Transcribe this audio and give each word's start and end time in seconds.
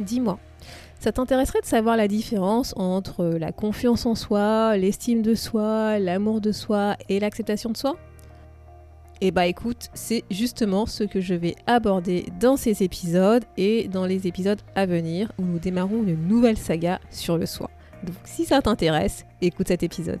dis-moi, 0.00 0.38
ça 1.00 1.12
t'intéresserait 1.12 1.60
de 1.60 1.66
savoir 1.66 1.96
la 1.96 2.08
différence 2.08 2.74
entre 2.76 3.24
la 3.24 3.52
confiance 3.52 4.06
en 4.06 4.14
soi, 4.14 4.76
l'estime 4.76 5.22
de 5.22 5.34
soi, 5.34 5.98
l'amour 5.98 6.40
de 6.40 6.52
soi 6.52 6.96
et 7.08 7.20
l'acceptation 7.20 7.70
de 7.70 7.76
soi? 7.76 7.96
Eh 9.20 9.32
bah 9.32 9.46
écoute, 9.46 9.88
c'est 9.94 10.24
justement 10.30 10.86
ce 10.86 11.02
que 11.02 11.20
je 11.20 11.34
vais 11.34 11.56
aborder 11.66 12.26
dans 12.38 12.56
ces 12.56 12.84
épisodes 12.84 13.44
et 13.56 13.88
dans 13.88 14.06
les 14.06 14.28
épisodes 14.28 14.60
à 14.76 14.86
venir 14.86 15.32
où 15.38 15.42
nous 15.42 15.58
démarrons 15.58 16.04
une 16.04 16.28
nouvelle 16.28 16.58
saga 16.58 17.00
sur 17.10 17.36
le 17.36 17.46
soi. 17.46 17.70
Donc 18.04 18.16
si 18.24 18.44
ça 18.44 18.62
t'intéresse, 18.62 19.24
écoute 19.40 19.68
cet 19.68 19.82
épisode. 19.82 20.20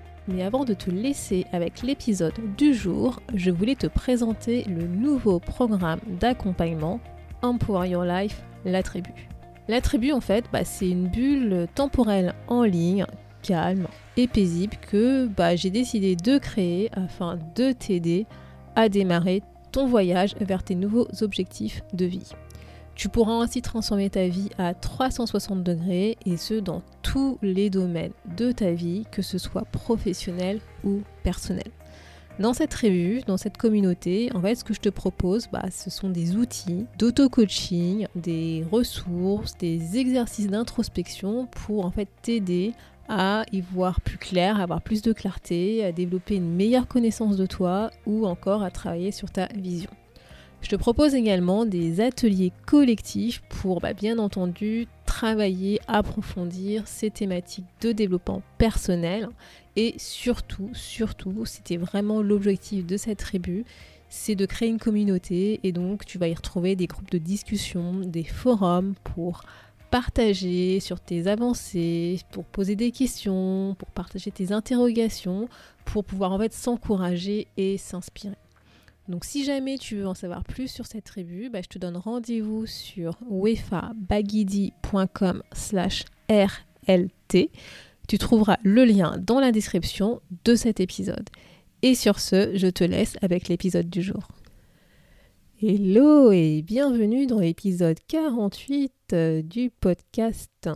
Mais 0.27 0.43
avant 0.43 0.65
de 0.65 0.73
te 0.73 0.89
laisser 0.89 1.45
avec 1.51 1.81
l'épisode 1.81 2.33
du 2.57 2.73
jour, 2.73 3.19
je 3.33 3.51
voulais 3.51 3.75
te 3.75 3.87
présenter 3.87 4.63
le 4.65 4.85
nouveau 4.87 5.39
programme 5.39 5.99
d'accompagnement 6.19 6.99
Empower 7.41 7.89
Your 7.89 8.05
Life, 8.05 8.43
la 8.65 8.83
tribu. 8.83 9.11
La 9.67 9.81
tribu, 9.81 10.11
en 10.11 10.21
fait, 10.21 10.45
bah, 10.51 10.63
c'est 10.63 10.89
une 10.89 11.07
bulle 11.07 11.67
temporelle 11.73 12.35
en 12.47 12.63
ligne, 12.63 13.05
calme 13.41 13.87
et 14.17 14.27
paisible 14.27 14.77
que 14.89 15.27
bah, 15.27 15.55
j'ai 15.55 15.69
décidé 15.69 16.15
de 16.15 16.37
créer 16.37 16.89
afin 16.93 17.39
de 17.55 17.71
t'aider 17.71 18.27
à 18.75 18.89
démarrer 18.89 19.41
ton 19.71 19.87
voyage 19.87 20.35
vers 20.39 20.63
tes 20.63 20.75
nouveaux 20.75 21.07
objectifs 21.21 21.81
de 21.93 22.05
vie. 22.05 22.31
Tu 23.01 23.09
pourras 23.09 23.33
ainsi 23.33 23.63
transformer 23.63 24.11
ta 24.11 24.27
vie 24.27 24.49
à 24.59 24.75
360 24.75 25.63
degrés 25.63 26.19
et 26.27 26.37
ce 26.37 26.53
dans 26.53 26.83
tous 27.01 27.39
les 27.41 27.71
domaines 27.71 28.11
de 28.37 28.51
ta 28.51 28.73
vie, 28.73 29.07
que 29.09 29.23
ce 29.23 29.39
soit 29.39 29.65
professionnel 29.65 30.59
ou 30.83 31.01
personnel. 31.23 31.71
Dans 32.37 32.53
cette 32.53 32.75
revue, 32.75 33.21
dans 33.25 33.37
cette 33.37 33.57
communauté, 33.57 34.29
en 34.35 34.41
fait, 34.43 34.53
ce 34.53 34.63
que 34.63 34.75
je 34.75 34.81
te 34.81 34.89
propose, 34.89 35.47
bah, 35.51 35.65
ce 35.71 35.89
sont 35.89 36.11
des 36.11 36.35
outils 36.35 36.85
d'auto-coaching, 36.99 38.05
des 38.13 38.63
ressources, 38.71 39.57
des 39.57 39.97
exercices 39.97 40.49
d'introspection 40.49 41.47
pour 41.47 41.87
en 41.87 41.89
fait 41.89 42.07
t'aider 42.21 42.73
à 43.09 43.45
y 43.51 43.61
voir 43.61 43.99
plus 44.01 44.19
clair, 44.19 44.59
à 44.59 44.61
avoir 44.61 44.83
plus 44.83 45.01
de 45.01 45.11
clarté, 45.11 45.83
à 45.83 45.91
développer 45.91 46.35
une 46.35 46.53
meilleure 46.53 46.87
connaissance 46.87 47.35
de 47.35 47.47
toi 47.47 47.89
ou 48.05 48.27
encore 48.27 48.61
à 48.61 48.69
travailler 48.69 49.11
sur 49.11 49.31
ta 49.31 49.47
vision. 49.55 49.89
Je 50.61 50.69
te 50.69 50.75
propose 50.75 51.15
également 51.15 51.65
des 51.65 52.01
ateliers 52.01 52.53
collectifs 52.65 53.41
pour 53.49 53.81
bah, 53.81 53.93
bien 53.93 54.19
entendu 54.19 54.87
travailler, 55.05 55.79
approfondir 55.87 56.87
ces 56.87 57.09
thématiques 57.09 57.65
de 57.81 57.91
développement 57.91 58.41
personnel 58.57 59.29
et 59.75 59.95
surtout, 59.97 60.69
surtout, 60.73 61.45
c'était 61.45 61.77
vraiment 61.77 62.21
l'objectif 62.21 62.85
de 62.85 62.95
cette 62.95 63.19
tribu, 63.19 63.65
c'est 64.09 64.35
de 64.35 64.45
créer 64.45 64.69
une 64.69 64.79
communauté 64.79 65.59
et 65.63 65.71
donc 65.71 66.05
tu 66.05 66.17
vas 66.17 66.27
y 66.27 66.33
retrouver 66.33 66.75
des 66.75 66.87
groupes 66.87 67.11
de 67.11 67.17
discussion, 67.17 67.93
des 68.01 68.23
forums 68.23 68.93
pour 69.03 69.43
partager 69.89 70.79
sur 70.79 70.99
tes 70.99 71.27
avancées, 71.27 72.19
pour 72.31 72.45
poser 72.45 72.75
des 72.75 72.91
questions, 72.91 73.75
pour 73.77 73.89
partager 73.89 74.31
tes 74.31 74.51
interrogations, 74.51 75.49
pour 75.85 76.05
pouvoir 76.05 76.31
en 76.31 76.39
fait 76.39 76.53
s'encourager 76.53 77.47
et 77.57 77.77
s'inspirer. 77.77 78.40
Donc 79.11 79.25
si 79.25 79.43
jamais 79.43 79.77
tu 79.77 79.97
veux 79.97 80.07
en 80.07 80.13
savoir 80.13 80.45
plus 80.45 80.69
sur 80.69 80.85
cette 80.85 81.03
tribu, 81.03 81.49
bah, 81.49 81.59
je 81.61 81.67
te 81.67 81.77
donne 81.77 81.97
rendez-vous 81.97 82.65
sur 82.65 83.17
wefabagidi.com 83.29 85.43
slash 85.51 86.05
RLT. 86.29 87.51
Tu 88.07 88.17
trouveras 88.17 88.55
le 88.63 88.85
lien 88.85 89.17
dans 89.19 89.41
la 89.41 89.51
description 89.51 90.21
de 90.45 90.55
cet 90.55 90.79
épisode. 90.79 91.29
Et 91.81 91.93
sur 91.93 92.19
ce, 92.19 92.55
je 92.55 92.67
te 92.67 92.85
laisse 92.85 93.17
avec 93.21 93.49
l'épisode 93.49 93.89
du 93.89 94.01
jour. 94.01 94.29
Hello 95.61 96.31
et 96.31 96.61
bienvenue 96.61 97.27
dans 97.27 97.39
l'épisode 97.39 97.97
48 98.07 98.93
euh, 99.11 99.41
du 99.41 99.69
podcast. 99.69 100.69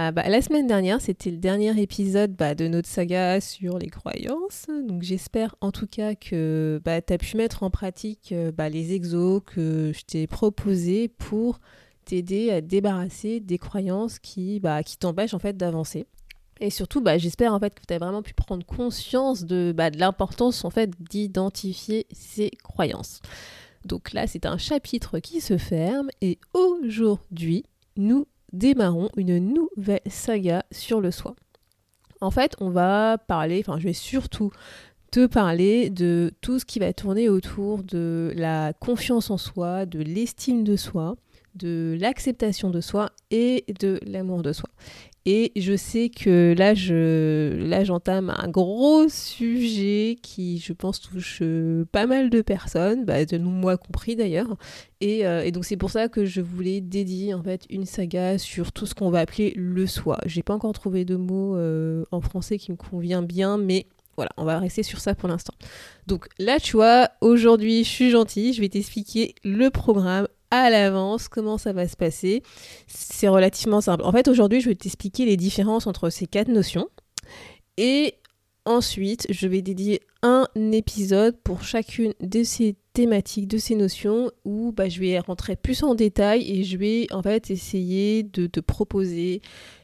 Ah, 0.00 0.12
bah, 0.12 0.28
la 0.28 0.40
semaine 0.40 0.68
dernière, 0.68 1.00
c'était 1.00 1.32
le 1.32 1.38
dernier 1.38 1.76
épisode 1.82 2.30
bah, 2.36 2.54
de 2.54 2.68
notre 2.68 2.86
saga 2.86 3.40
sur 3.40 3.80
les 3.80 3.88
croyances. 3.88 4.66
Donc 4.86 5.02
j'espère 5.02 5.56
en 5.60 5.72
tout 5.72 5.88
cas 5.88 6.14
que 6.14 6.80
bah, 6.84 7.02
tu 7.02 7.12
as 7.12 7.18
pu 7.18 7.36
mettre 7.36 7.64
en 7.64 7.70
pratique 7.70 8.30
euh, 8.30 8.52
les 8.70 8.92
exos 8.92 9.42
que 9.44 9.92
je 9.92 10.04
t'ai 10.04 10.28
proposés 10.28 11.08
pour 11.08 11.58
t'aider 12.04 12.52
à 12.52 12.60
débarrasser 12.60 13.40
des 13.40 13.58
croyances 13.58 14.20
qui, 14.20 14.62
t'empêchent 15.00 15.34
en 15.34 15.40
fait 15.40 15.56
d'avancer. 15.56 16.06
Et 16.60 16.70
surtout, 16.70 17.02
j'espère 17.16 17.52
en 17.52 17.58
fait 17.58 17.74
que 17.74 17.82
tu 17.84 17.92
as 17.92 17.98
vraiment 17.98 18.22
pu 18.22 18.34
prendre 18.34 18.64
conscience 18.64 19.42
de, 19.46 19.72
de 19.72 19.98
l'importance 19.98 20.64
en 20.64 20.70
fait 20.70 20.90
d'identifier 21.10 22.06
ces 22.12 22.52
croyances. 22.62 23.20
Donc 23.84 24.12
là, 24.12 24.28
c'est 24.28 24.46
un 24.46 24.58
chapitre 24.58 25.18
qui 25.18 25.40
se 25.40 25.58
ferme 25.58 26.08
et 26.20 26.38
aujourd'hui, 26.54 27.64
nous 27.96 28.28
démarrons 28.52 29.10
une 29.16 29.38
nouvelle 29.38 30.00
saga 30.06 30.64
sur 30.70 31.00
le 31.00 31.10
soi. 31.10 31.34
En 32.20 32.30
fait, 32.30 32.54
on 32.60 32.70
va 32.70 33.18
parler, 33.18 33.62
enfin 33.66 33.78
je 33.78 33.84
vais 33.84 33.92
surtout 33.92 34.50
te 35.10 35.26
parler 35.26 35.90
de 35.90 36.32
tout 36.40 36.58
ce 36.58 36.64
qui 36.64 36.78
va 36.78 36.92
tourner 36.92 37.28
autour 37.28 37.82
de 37.82 38.32
la 38.36 38.72
confiance 38.72 39.30
en 39.30 39.38
soi, 39.38 39.86
de 39.86 40.00
l'estime 40.00 40.64
de 40.64 40.76
soi, 40.76 41.16
de 41.54 41.96
l'acceptation 41.98 42.70
de 42.70 42.80
soi 42.80 43.10
et 43.30 43.64
de 43.80 44.00
l'amour 44.04 44.42
de 44.42 44.52
soi. 44.52 44.68
Et 45.30 45.52
je 45.56 45.76
sais 45.76 46.08
que 46.08 46.54
là, 46.56 46.72
je, 46.72 47.54
là, 47.68 47.84
j'entame 47.84 48.30
un 48.30 48.48
gros 48.48 49.10
sujet 49.10 50.16
qui, 50.22 50.56
je 50.58 50.72
pense, 50.72 51.02
touche 51.02 51.40
euh, 51.42 51.84
pas 51.92 52.06
mal 52.06 52.30
de 52.30 52.40
personnes, 52.40 53.04
bah, 53.04 53.26
de 53.26 53.36
nous, 53.36 53.50
moi 53.50 53.76
compris 53.76 54.16
d'ailleurs. 54.16 54.56
Euh, 55.04 55.42
et, 55.42 55.52
donc, 55.52 55.66
c'est 55.66 55.76
pour 55.76 55.90
ça 55.90 56.08
que 56.08 56.24
je 56.24 56.40
voulais 56.40 56.80
dédier 56.80 57.34
en 57.34 57.42
fait 57.42 57.66
une 57.68 57.84
saga 57.84 58.38
sur 58.38 58.72
tout 58.72 58.86
ce 58.86 58.94
qu'on 58.94 59.10
va 59.10 59.18
appeler 59.18 59.52
le 59.54 59.86
soi. 59.86 60.16
J'ai 60.24 60.42
pas 60.42 60.54
encore 60.54 60.72
trouvé 60.72 61.04
de 61.04 61.16
mots 61.16 61.58
euh, 61.58 62.04
en 62.10 62.22
français 62.22 62.56
qui 62.56 62.72
me 62.72 62.78
convient 62.78 63.20
bien, 63.20 63.58
mais 63.58 63.84
voilà, 64.16 64.30
on 64.38 64.46
va 64.46 64.58
rester 64.58 64.82
sur 64.82 64.98
ça 64.98 65.14
pour 65.14 65.28
l'instant. 65.28 65.52
Donc 66.06 66.28
là, 66.38 66.58
tu 66.58 66.72
vois, 66.72 67.10
aujourd'hui, 67.20 67.84
je 67.84 67.90
suis 67.90 68.08
gentille, 68.08 68.54
je 68.54 68.62
vais 68.62 68.70
t'expliquer 68.70 69.34
le 69.44 69.68
programme 69.68 70.26
à 70.50 70.70
l'avance 70.70 71.28
comment 71.28 71.58
ça 71.58 71.72
va 71.72 71.88
se 71.88 71.96
passer. 71.96 72.42
C'est 72.86 73.28
relativement 73.28 73.80
simple. 73.80 74.04
En 74.04 74.12
fait, 74.12 74.28
aujourd'hui, 74.28 74.60
je 74.60 74.68
vais 74.68 74.74
t'expliquer 74.74 75.24
les 75.24 75.36
différences 75.36 75.86
entre 75.86 76.10
ces 76.10 76.26
quatre 76.26 76.48
notions. 76.48 76.88
Et 77.76 78.14
ensuite, 78.64 79.26
je 79.30 79.46
vais 79.46 79.62
dédier 79.62 80.00
un 80.22 80.46
épisode 80.72 81.36
pour 81.42 81.62
chacune 81.62 82.12
de 82.20 82.42
ces 82.42 82.76
thématiques, 82.92 83.46
de 83.46 83.58
ces 83.58 83.76
notions, 83.76 84.32
où 84.44 84.72
bah, 84.72 84.88
je 84.88 84.98
vais 84.98 85.18
rentrer 85.20 85.54
plus 85.54 85.82
en 85.84 85.94
détail 85.94 86.50
et 86.50 86.64
je 86.64 86.76
vais 86.76 87.06
en 87.12 87.22
fait 87.22 87.50
essayer 87.50 88.24
de 88.24 88.46
te 88.46 88.58
proposer 88.58 89.40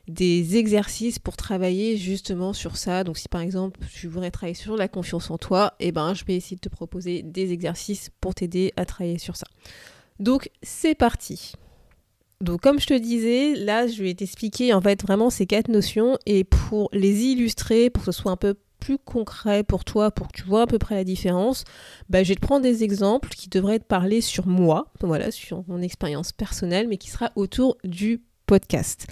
des 0.09 0.57
exercices 0.57 1.19
pour 1.19 1.37
travailler 1.37 1.97
justement 1.97 2.53
sur 2.53 2.77
ça. 2.77 3.05
Donc 3.05 3.17
si 3.17 3.29
par 3.29 3.41
exemple 3.41 3.81
tu 3.93 4.09
voudrais 4.09 4.31
travailler 4.31 4.55
sur 4.55 4.77
la 4.77 4.89
confiance 4.89 5.31
en 5.31 5.39
toi, 5.39 5.75
eh 5.81 5.93
ben 5.93 6.15
je 6.15 6.25
vais 6.25 6.35
essayer 6.35 6.57
de 6.57 6.61
te 6.61 6.69
proposer 6.69 7.23
des 7.23 7.53
exercices 7.53 8.11
pour 8.21 8.35
t'aider 8.35 8.73
à 8.77 8.85
travailler 8.85 9.19
sur 9.19 9.37
ça. 9.37 9.47
Donc 10.21 10.51
c'est 10.63 10.95
parti. 10.95 11.53
Donc 12.41 12.61
comme 12.61 12.81
je 12.81 12.87
te 12.87 12.95
disais, 12.95 13.55
là 13.55 13.87
je 13.87 14.03
vais 14.03 14.15
t'expliquer 14.15 14.75
en 14.75 14.81
fait 14.81 15.03
vraiment 15.03 15.31
ces 15.31 15.47
quatre 15.47 15.69
notions 15.69 16.19
et 16.27 16.45
pour 16.45 16.89
les 16.93 17.25
illustrer, 17.25 17.91
pour 17.91 18.05
que 18.05 18.13
ce 18.13 18.21
soit 18.21 18.33
un 18.33 18.37
peu 18.37 18.55
plus 18.85 18.99
concret 18.99 19.65
pour 19.65 19.85
toi, 19.85 20.11
pour 20.11 20.29
que 20.29 20.37
tu 20.37 20.43
vois 20.43 20.63
à 20.63 20.67
peu 20.67 20.79
près 20.79 20.95
la 20.95 21.05
différence, 21.05 21.65
bah, 22.11 22.23
je 22.23 22.29
vais 22.29 22.35
te 22.35 22.41
prendre 22.41 22.63
des 22.63 22.85
exemples 22.85 23.31
qui 23.31 23.49
devraient 23.49 23.79
te 23.79 23.85
parler 23.85 24.21
sur 24.21 24.47
moi, 24.47 24.93
voilà, 25.01 25.31
sur 25.31 25.65
mon 25.69 25.81
expérience 25.81 26.33
personnelle, 26.33 26.87
mais 26.87 26.99
qui 26.99 27.09
sera 27.09 27.33
autour 27.35 27.79
du 27.83 28.23
podcast. 28.45 29.07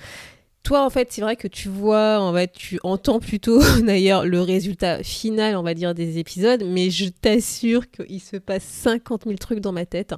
Toi, 0.63 0.85
en 0.85 0.91
fait, 0.91 1.11
c'est 1.11 1.23
vrai 1.23 1.37
que 1.37 1.49
tu 1.49 1.69
vois, 1.69 2.21
en 2.21 2.35
fait, 2.35 2.53
tu 2.53 2.79
entends 2.85 3.19
plutôt 3.19 3.61
d'ailleurs 3.83 4.27
le 4.27 4.43
résultat 4.43 5.03
final, 5.03 5.57
on 5.57 5.63
va 5.63 5.73
dire, 5.73 5.95
des 5.95 6.19
épisodes, 6.19 6.63
mais 6.67 6.91
je 6.91 7.09
t'assure 7.09 7.91
qu'il 7.91 8.21
se 8.21 8.37
passe 8.37 8.65
50 8.65 9.25
000 9.25 9.37
trucs 9.39 9.61
dans 9.61 9.73
ma 9.73 9.87
tête 9.87 10.15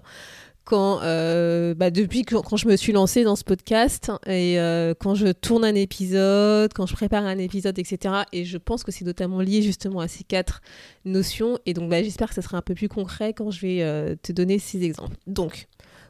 quand, 0.65 1.01
euh, 1.03 1.75
bah, 1.75 1.91
depuis 1.91 2.23
quand 2.23 2.57
je 2.57 2.67
me 2.69 2.77
suis 2.77 2.93
lancée 2.93 3.23
dans 3.23 3.37
ce 3.37 3.45
podcast 3.45 4.11
et 4.27 4.59
euh, 4.59 4.95
quand 4.99 5.15
je 5.15 5.29
tourne 5.29 5.65
un 5.65 5.75
épisode, 5.75 6.73
quand 6.73 6.87
je 6.87 6.95
prépare 6.95 7.25
un 7.25 7.39
épisode, 7.39 7.79
etc. 7.79 8.23
Et 8.33 8.45
je 8.45 8.57
pense 8.57 8.83
que 8.83 8.91
c'est 8.91 9.05
notamment 9.05 9.41
lié 9.41 9.63
justement 9.63 10.01
à 10.01 10.09
ces 10.09 10.25
quatre 10.25 10.63
notions. 11.05 11.59
Et 11.67 11.75
donc, 11.75 11.91
bah, 11.91 12.03
j'espère 12.03 12.29
que 12.29 12.35
ça 12.35 12.43
sera 12.43 12.57
un 12.57 12.63
peu 12.63 12.75
plus 12.75 12.89
concret 12.89 13.35
quand 13.35 13.51
je 13.51 13.61
vais 13.61 13.83
euh, 13.83 14.15
te 14.23 14.33
donner 14.33 14.59
ces 14.59 14.85
exemples. 14.85 15.17
Donc, 15.27 15.67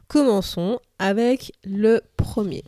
commençons 0.07 0.79
avec 0.99 1.51
le 1.65 2.01
premier. 2.15 2.63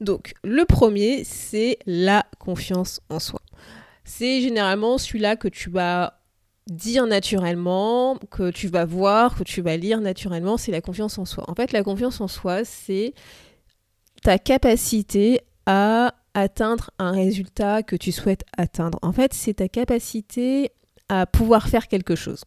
Donc, 0.00 0.34
le 0.44 0.64
premier, 0.64 1.24
c'est 1.24 1.78
la 1.86 2.24
confiance 2.38 3.00
en 3.10 3.18
soi. 3.18 3.40
C'est 4.04 4.40
généralement 4.40 4.96
celui-là 4.96 5.36
que 5.36 5.48
tu 5.48 5.70
vas 5.70 6.19
dire 6.68 7.06
naturellement, 7.06 8.16
que 8.30 8.50
tu 8.50 8.68
vas 8.68 8.84
voir, 8.84 9.36
que 9.36 9.42
tu 9.42 9.62
vas 9.62 9.76
lire 9.76 10.00
naturellement, 10.00 10.56
c'est 10.56 10.72
la 10.72 10.80
confiance 10.80 11.18
en 11.18 11.24
soi. 11.24 11.44
En 11.48 11.54
fait, 11.54 11.72
la 11.72 11.82
confiance 11.82 12.20
en 12.20 12.28
soi, 12.28 12.64
c'est 12.64 13.14
ta 14.22 14.38
capacité 14.38 15.40
à 15.66 16.14
atteindre 16.34 16.90
un 16.98 17.10
résultat 17.10 17.82
que 17.82 17.96
tu 17.96 18.12
souhaites 18.12 18.44
atteindre. 18.56 18.98
En 19.02 19.12
fait, 19.12 19.34
c'est 19.34 19.54
ta 19.54 19.68
capacité 19.68 20.70
à 21.08 21.26
pouvoir 21.26 21.68
faire 21.68 21.88
quelque 21.88 22.14
chose. 22.14 22.44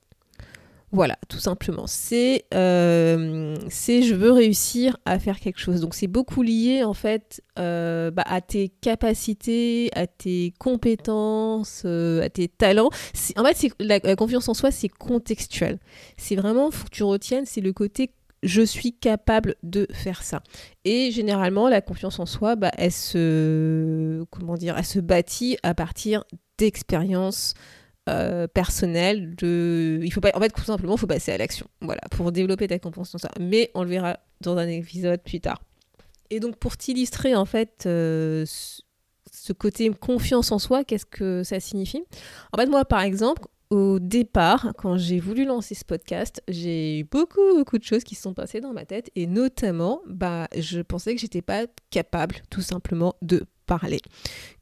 Voilà, 0.93 1.17
tout 1.27 1.39
simplement. 1.39 1.87
C'est, 1.87 2.45
euh, 2.53 3.55
c'est 3.67 4.03
je 4.03 4.13
veux 4.13 4.31
réussir 4.31 4.95
à 5.05 5.17
faire 5.17 5.39
quelque 5.39 5.59
chose. 5.59 5.81
Donc 5.81 5.95
c'est 5.95 6.07
beaucoup 6.07 6.43
lié 6.43 6.83
en 6.83 6.93
fait 6.93 7.41
euh, 7.57 8.11
bah, 8.11 8.23
à 8.27 8.41
tes 8.41 8.69
capacités, 8.69 9.89
à 9.95 10.05
tes 10.05 10.53
compétences, 10.59 11.81
euh, 11.85 12.21
à 12.21 12.29
tes 12.29 12.47
talents. 12.47 12.91
En 13.37 13.43
fait, 13.43 13.73
la, 13.79 13.99
la, 14.03 14.15
confiance 14.15 14.47
en 14.49 14.53
soi, 14.53 14.69
c'est 14.69 14.87
contextuel. 14.87 15.79
C'est 16.15 16.35
vraiment, 16.35 16.69
faut 16.69 16.85
que 16.85 16.91
tu 16.91 17.03
retiennes, 17.03 17.47
c'est 17.47 17.61
le 17.61 17.73
côté 17.73 18.13
je 18.43 18.61
suis 18.61 18.93
capable 18.93 19.55
de 19.63 19.87
faire 19.93 20.21
ça. 20.21 20.43
Et 20.85 21.11
généralement, 21.11 21.69
la 21.69 21.81
confiance 21.81 22.19
en 22.19 22.25
soi, 22.25 22.55
bah, 22.55 22.71
elle 22.77 22.91
se, 22.91 24.25
comment 24.29 24.55
dire, 24.55 24.75
elle 24.77 24.85
se 24.85 24.99
bâtit 24.99 25.57
à 25.63 25.73
partir 25.73 26.23
d'expériences 26.57 27.55
euh, 28.09 28.47
personnel 28.47 29.35
de 29.35 30.01
il 30.03 30.11
faut 30.11 30.19
pas 30.19 30.31
en 30.33 30.39
fait 30.39 30.49
tout 30.49 30.63
simplement 30.63 30.97
faut 30.97 31.07
passer 31.07 31.31
à 31.31 31.37
l'action. 31.37 31.67
Voilà 31.81 32.01
pour 32.11 32.31
développer 32.31 32.67
ta 32.67 32.77
ça. 33.03 33.29
Mais 33.39 33.71
on 33.75 33.83
le 33.83 33.89
verra 33.89 34.19
dans 34.41 34.57
un 34.57 34.67
épisode 34.67 35.21
plus 35.23 35.39
tard. 35.39 35.61
Et 36.29 36.39
donc 36.39 36.57
pour 36.57 36.75
t'illustrer 36.75 37.35
en 37.35 37.45
fait 37.45 37.83
euh, 37.85 38.45
ce 38.45 39.53
côté 39.53 39.89
confiance 39.89 40.51
en 40.51 40.59
soi 40.59 40.83
qu'est-ce 40.83 41.05
que 41.05 41.43
ça 41.43 41.59
signifie? 41.59 42.03
En 42.51 42.57
fait 42.57 42.67
moi 42.67 42.83
par 42.83 43.01
exemple 43.01 43.47
au 43.69 43.99
départ, 43.99 44.73
quand 44.77 44.97
j'ai 44.97 45.19
voulu 45.19 45.45
lancer 45.45 45.73
ce 45.73 45.83
podcast, 45.83 46.43
j'ai 46.47 46.99
eu 46.99 47.03
beaucoup, 47.05 47.55
beaucoup 47.55 47.79
de 47.79 47.83
choses 47.83 48.03
qui 48.03 48.13
se 48.13 48.21
sont 48.21 48.35
passées 48.35 48.61
dans 48.61 48.71
ma 48.71 48.85
tête. 48.85 49.09
Et 49.15 49.25
notamment, 49.25 50.01
bah, 50.05 50.47
je 50.55 50.81
pensais 50.81 51.15
que 51.15 51.19
j'étais 51.19 51.41
pas 51.41 51.65
capable 51.89 52.35
tout 52.51 52.61
simplement 52.61 53.15
de 53.23 53.45
parler, 53.65 53.99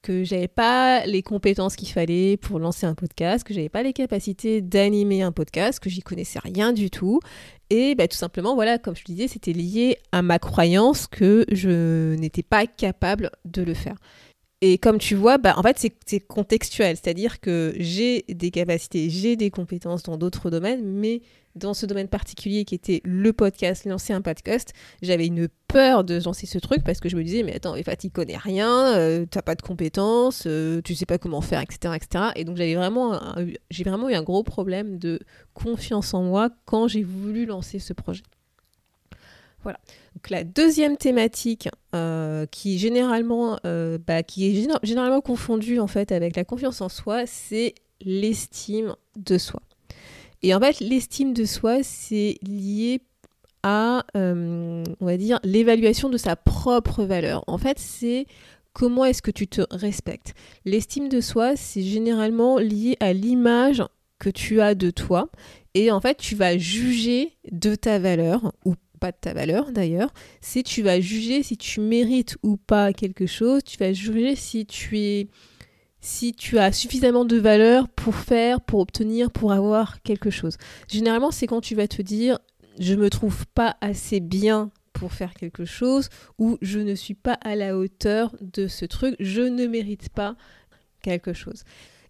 que 0.01 0.23
j'avais 0.23 0.47
pas 0.47 1.05
les 1.05 1.21
compétences 1.21 1.75
qu'il 1.75 1.89
fallait 1.89 2.37
pour 2.37 2.59
lancer 2.59 2.85
un 2.85 2.95
podcast, 2.95 3.43
que 3.43 3.53
j'avais 3.53 3.69
pas 3.69 3.83
les 3.83 3.93
capacités 3.93 4.61
d'animer 4.61 5.21
un 5.21 5.31
podcast, 5.31 5.79
que 5.79 5.89
j'y 5.89 6.01
connaissais 6.01 6.39
rien 6.39 6.73
du 6.73 6.89
tout. 6.89 7.19
Et 7.69 7.95
bah, 7.95 8.07
tout 8.07 8.17
simplement, 8.17 8.55
voilà, 8.55 8.77
comme 8.77 8.95
je 8.95 9.03
disais, 9.03 9.27
c'était 9.27 9.53
lié 9.53 9.97
à 10.11 10.21
ma 10.21 10.39
croyance 10.39 11.07
que 11.07 11.45
je 11.51 12.15
n'étais 12.15 12.43
pas 12.43 12.67
capable 12.67 13.31
de 13.45 13.61
le 13.61 13.73
faire. 13.73 13.95
Et 14.63 14.77
comme 14.77 14.99
tu 14.99 15.15
vois, 15.15 15.39
bah, 15.39 15.55
en 15.57 15.63
fait, 15.63 15.91
c'est 16.05 16.19
contextuel, 16.19 16.95
c'est-à-dire 16.95 17.39
que 17.39 17.73
j'ai 17.79 18.25
des 18.29 18.51
capacités, 18.51 19.09
j'ai 19.09 19.35
des 19.35 19.49
compétences 19.49 20.03
dans 20.03 20.17
d'autres 20.17 20.51
domaines, 20.51 20.85
mais 20.85 21.23
dans 21.55 21.73
ce 21.73 21.87
domaine 21.87 22.07
particulier 22.07 22.63
qui 22.63 22.75
était 22.75 23.01
le 23.03 23.33
podcast, 23.33 23.85
lancer 23.85 24.13
un 24.13 24.21
podcast, 24.21 24.73
j'avais 25.01 25.25
une 25.25 25.47
peur 25.67 26.03
de 26.03 26.21
lancer 26.23 26.45
ce 26.45 26.59
truc 26.59 26.83
parce 26.83 26.99
que 26.99 27.09
je 27.09 27.17
me 27.17 27.23
disais, 27.23 27.41
mais 27.41 27.55
attends, 27.55 27.75
Eva, 27.75 27.95
tu 27.95 28.11
connais 28.11 28.37
rien, 28.37 28.95
euh, 28.95 29.25
t'as 29.25 29.41
pas 29.41 29.55
de 29.55 29.63
compétences, 29.63 30.43
euh, 30.45 30.79
tu 30.83 30.93
sais 30.93 31.07
pas 31.07 31.17
comment 31.17 31.41
faire, 31.41 31.61
etc. 31.61 31.95
etc. 31.95 32.25
Et 32.35 32.43
donc 32.43 32.55
j'avais 32.55 32.75
vraiment, 32.75 33.19
j'ai 33.71 33.83
vraiment 33.83 34.09
eu 34.09 34.13
un 34.13 34.23
gros 34.23 34.43
problème 34.43 34.99
de 34.99 35.19
confiance 35.55 36.13
en 36.13 36.21
moi 36.21 36.51
quand 36.65 36.87
j'ai 36.87 37.03
voulu 37.03 37.47
lancer 37.47 37.79
ce 37.79 37.93
projet. 37.93 38.21
Voilà. 39.63 39.79
Donc 40.15 40.29
la 40.29 40.43
deuxième 40.43 40.97
thématique 40.97 41.69
euh, 41.95 42.45
qui 42.47 42.79
généralement, 42.79 43.59
bah, 43.63 44.23
qui 44.23 44.47
est 44.47 44.67
généralement 44.83 45.21
confondue 45.21 45.79
en 45.79 45.87
fait 45.87 46.11
avec 46.11 46.35
la 46.35 46.43
confiance 46.43 46.81
en 46.81 46.89
soi, 46.89 47.25
c'est 47.25 47.75
l'estime 48.01 48.95
de 49.15 49.37
soi. 49.37 49.61
Et 50.43 50.55
en 50.55 50.59
fait, 50.59 50.79
l'estime 50.79 51.33
de 51.33 51.45
soi, 51.45 51.83
c'est 51.83 52.37
lié 52.41 53.01
à, 53.63 54.05
euh, 54.17 54.83
on 54.99 55.05
va 55.05 55.17
dire, 55.17 55.39
l'évaluation 55.43 56.09
de 56.09 56.17
sa 56.17 56.35
propre 56.35 57.03
valeur. 57.03 57.43
En 57.47 57.57
fait, 57.57 57.77
c'est 57.77 58.25
comment 58.73 59.05
est-ce 59.05 59.21
que 59.21 59.31
tu 59.31 59.47
te 59.47 59.61
respectes. 59.69 60.33
L'estime 60.65 61.09
de 61.09 61.21
soi, 61.21 61.55
c'est 61.55 61.83
généralement 61.83 62.57
lié 62.57 62.97
à 62.99 63.13
l'image 63.13 63.83
que 64.17 64.29
tu 64.29 64.61
as 64.61 64.75
de 64.75 64.89
toi. 64.89 65.29
Et 65.73 65.91
en 65.91 66.01
fait, 66.01 66.17
tu 66.17 66.35
vas 66.35 66.57
juger 66.57 67.37
de 67.51 67.75
ta 67.75 67.99
valeur, 67.99 68.53
ou 68.65 68.75
de 69.09 69.17
ta 69.19 69.33
valeur 69.33 69.71
d'ailleurs, 69.71 70.13
c'est 70.41 70.61
tu 70.61 70.83
vas 70.83 71.01
juger 71.01 71.41
si 71.41 71.57
tu 71.57 71.79
mérites 71.79 72.37
ou 72.43 72.57
pas 72.57 72.93
quelque 72.93 73.25
chose, 73.25 73.63
tu 73.63 73.79
vas 73.79 73.91
juger 73.93 74.35
si 74.35 74.67
tu 74.67 74.99
es 74.99 75.27
si 75.99 76.33
tu 76.33 76.59
as 76.59 76.71
suffisamment 76.71 77.25
de 77.25 77.37
valeur 77.37 77.87
pour 77.89 78.15
faire, 78.15 78.61
pour 78.61 78.79
obtenir, 78.79 79.31
pour 79.31 79.51
avoir 79.51 80.01
quelque 80.01 80.31
chose. 80.31 80.57
Généralement, 80.87 81.31
c'est 81.31 81.47
quand 81.47 81.61
tu 81.61 81.75
vas 81.75 81.87
te 81.87 82.01
dire 82.01 82.37
je 82.79 82.93
me 82.93 83.09
trouve 83.09 83.45
pas 83.47 83.75
assez 83.81 84.19
bien 84.19 84.71
pour 84.93 85.13
faire 85.13 85.33
quelque 85.33 85.65
chose 85.65 86.09
ou 86.37 86.57
je 86.61 86.79
ne 86.79 86.95
suis 86.95 87.13
pas 87.15 87.37
à 87.41 87.55
la 87.55 87.77
hauteur 87.77 88.35
de 88.39 88.67
ce 88.67 88.85
truc, 88.85 89.15
je 89.19 89.41
ne 89.41 89.65
mérite 89.65 90.09
pas 90.09 90.35
quelque 91.01 91.33
chose. 91.33 91.63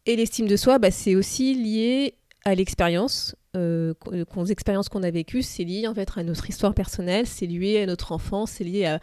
Et 0.05 0.15
l'estime 0.15 0.47
de 0.47 0.57
soi, 0.57 0.79
bah, 0.79 0.91
c'est 0.91 1.15
aussi 1.15 1.53
lié 1.53 2.15
à 2.43 2.55
l'expérience, 2.55 3.35
euh, 3.55 3.93
aux 4.35 4.45
expériences 4.45 4.87
qu'on 4.87 5.03
a 5.03 5.11
vécues, 5.11 5.41
c'est 5.41 5.63
lié 5.63 5.87
en 5.87 5.93
fait 5.93 6.09
à 6.15 6.23
notre 6.23 6.49
histoire 6.49 6.73
personnelle, 6.73 7.27
c'est 7.27 7.47
lié 7.47 7.81
à 7.81 7.85
notre 7.85 8.13
enfance, 8.13 8.51
c'est 8.51 8.63
lié 8.63 8.85
à 8.85 8.99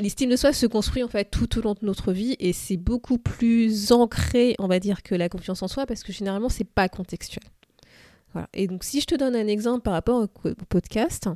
l'estime 0.00 0.30
de 0.30 0.36
soi 0.36 0.52
se 0.52 0.66
construit 0.66 1.02
en 1.02 1.08
fait 1.08 1.30
tout 1.30 1.58
au 1.58 1.62
long 1.62 1.74
de 1.74 1.84
notre 1.84 2.12
vie 2.12 2.34
et 2.38 2.52
c'est 2.52 2.78
beaucoup 2.78 3.18
plus 3.18 3.92
ancré, 3.92 4.54
on 4.58 4.66
va 4.66 4.78
dire, 4.78 5.02
que 5.02 5.14
la 5.14 5.28
confiance 5.28 5.62
en 5.62 5.68
soi 5.68 5.84
parce 5.84 6.02
que 6.02 6.12
généralement 6.12 6.48
c'est 6.48 6.64
pas 6.64 6.88
contextuel. 6.88 7.44
Et 8.54 8.66
donc 8.66 8.82
si 8.82 9.00
je 9.00 9.06
te 9.06 9.14
donne 9.14 9.36
un 9.36 9.46
exemple 9.46 9.82
par 9.82 9.92
rapport 9.92 10.22
au, 10.22 10.26
podcast, 10.68 11.28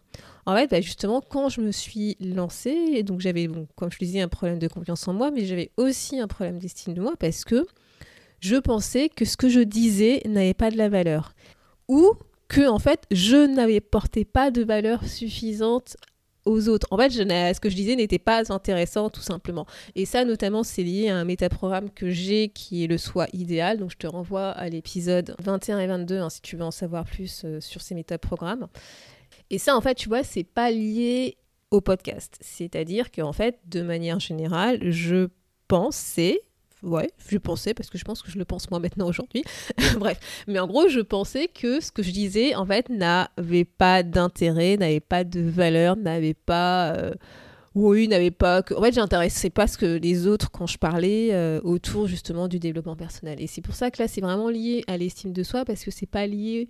en 0.46 0.56
fait, 0.56 0.70
bah, 0.70 0.80
justement, 0.80 1.20
quand 1.20 1.50
je 1.50 1.60
me 1.60 1.70
suis 1.70 2.16
lancée, 2.20 3.02
donc 3.02 3.20
j'avais, 3.20 3.50
comme 3.74 3.92
je 3.92 3.98
te 3.98 4.04
disais, 4.04 4.20
un 4.20 4.28
problème 4.28 4.58
de 4.58 4.68
confiance 4.68 5.06
en 5.06 5.12
moi, 5.12 5.30
mais 5.30 5.44
j'avais 5.44 5.72
aussi 5.76 6.18
un 6.18 6.26
problème 6.26 6.58
d'estime 6.58 6.94
de 6.94 7.02
moi 7.02 7.12
parce 7.18 7.44
que 7.44 7.66
je 8.40 8.56
pensais 8.56 9.08
que 9.08 9.24
ce 9.26 9.36
que 9.36 9.48
je 9.48 9.60
disais 9.60 10.22
n'avait 10.24 10.54
pas 10.54 10.70
de 10.70 10.78
la 10.78 10.88
valeur. 10.88 11.34
Ou 11.88 12.14
que, 12.48 12.68
en 12.68 12.78
fait, 12.78 13.04
je 13.10 13.46
n'avais 13.46 13.80
porté 13.80 14.24
pas 14.24 14.50
de 14.50 14.62
valeur 14.62 15.04
suffisante 15.04 15.96
aux 16.44 16.68
autres. 16.68 16.86
En 16.90 16.96
fait, 16.96 17.10
ce 17.10 17.60
que 17.60 17.68
je 17.68 17.74
disais 17.74 17.96
n'était 17.96 18.18
pas 18.18 18.52
intéressant, 18.52 19.10
tout 19.10 19.20
simplement. 19.20 19.66
Et 19.94 20.06
ça, 20.06 20.24
notamment, 20.24 20.62
c'est 20.62 20.82
lié 20.82 21.08
à 21.08 21.16
un 21.16 21.24
métaprogramme 21.24 21.90
que 21.90 22.08
j'ai 22.08 22.48
qui 22.48 22.84
est 22.84 22.86
le 22.86 22.98
soi 22.98 23.26
idéal. 23.32 23.78
Donc, 23.78 23.90
je 23.90 23.96
te 23.96 24.06
renvoie 24.06 24.50
à 24.50 24.68
l'épisode 24.68 25.34
21 25.42 25.80
et 25.80 25.86
22 25.86 26.18
hein, 26.18 26.30
si 26.30 26.40
tu 26.40 26.56
veux 26.56 26.64
en 26.64 26.70
savoir 26.70 27.04
plus 27.04 27.42
euh, 27.44 27.60
sur 27.60 27.82
ces 27.82 27.94
métaprogrammes. 27.94 28.68
Et 29.50 29.58
ça, 29.58 29.76
en 29.76 29.80
fait, 29.80 29.96
tu 29.96 30.08
vois, 30.08 30.22
c'est 30.22 30.44
pas 30.44 30.70
lié 30.70 31.36
au 31.70 31.80
podcast. 31.80 32.38
C'est-à-dire 32.40 33.10
qu'en 33.10 33.32
fait, 33.32 33.58
de 33.66 33.82
manière 33.82 34.20
générale, 34.20 34.90
je 34.90 35.28
pensais 35.68 36.40
ouais, 36.82 37.10
je 37.28 37.38
pensais, 37.38 37.74
parce 37.74 37.90
que 37.90 37.98
je 37.98 38.04
pense 38.04 38.22
que 38.22 38.30
je 38.30 38.38
le 38.38 38.44
pense 38.44 38.70
moi 38.70 38.80
maintenant 38.80 39.08
aujourd'hui. 39.08 39.44
Bref, 39.98 40.18
mais 40.46 40.58
en 40.58 40.66
gros, 40.66 40.88
je 40.88 41.00
pensais 41.00 41.48
que 41.48 41.80
ce 41.80 41.92
que 41.92 42.02
je 42.02 42.10
disais, 42.10 42.54
en 42.54 42.66
fait, 42.66 42.88
n'avait 42.88 43.64
pas 43.64 44.02
d'intérêt, 44.02 44.76
n'avait 44.76 45.00
pas 45.00 45.24
de 45.24 45.40
valeur, 45.40 45.96
n'avait 45.96 46.34
pas. 46.34 46.94
Euh, 46.94 47.14
oui, 47.74 48.08
n'avait 48.08 48.30
pas. 48.30 48.62
En 48.74 48.82
fait, 48.82 48.92
j'intéressais 48.92 49.50
pas 49.50 49.66
ce 49.66 49.76
que 49.76 49.98
les 49.98 50.26
autres, 50.26 50.50
quand 50.50 50.66
je 50.66 50.78
parlais 50.78 51.32
euh, 51.32 51.60
autour 51.62 52.06
justement 52.06 52.48
du 52.48 52.58
développement 52.58 52.96
personnel. 52.96 53.40
Et 53.40 53.46
c'est 53.46 53.60
pour 53.60 53.74
ça 53.74 53.90
que 53.90 54.02
là, 54.02 54.08
c'est 54.08 54.22
vraiment 54.22 54.48
lié 54.48 54.82
à 54.86 54.96
l'estime 54.96 55.32
de 55.32 55.42
soi, 55.42 55.64
parce 55.64 55.84
que 55.84 55.90
c'est 55.90 56.06
pas 56.06 56.26
lié. 56.26 56.68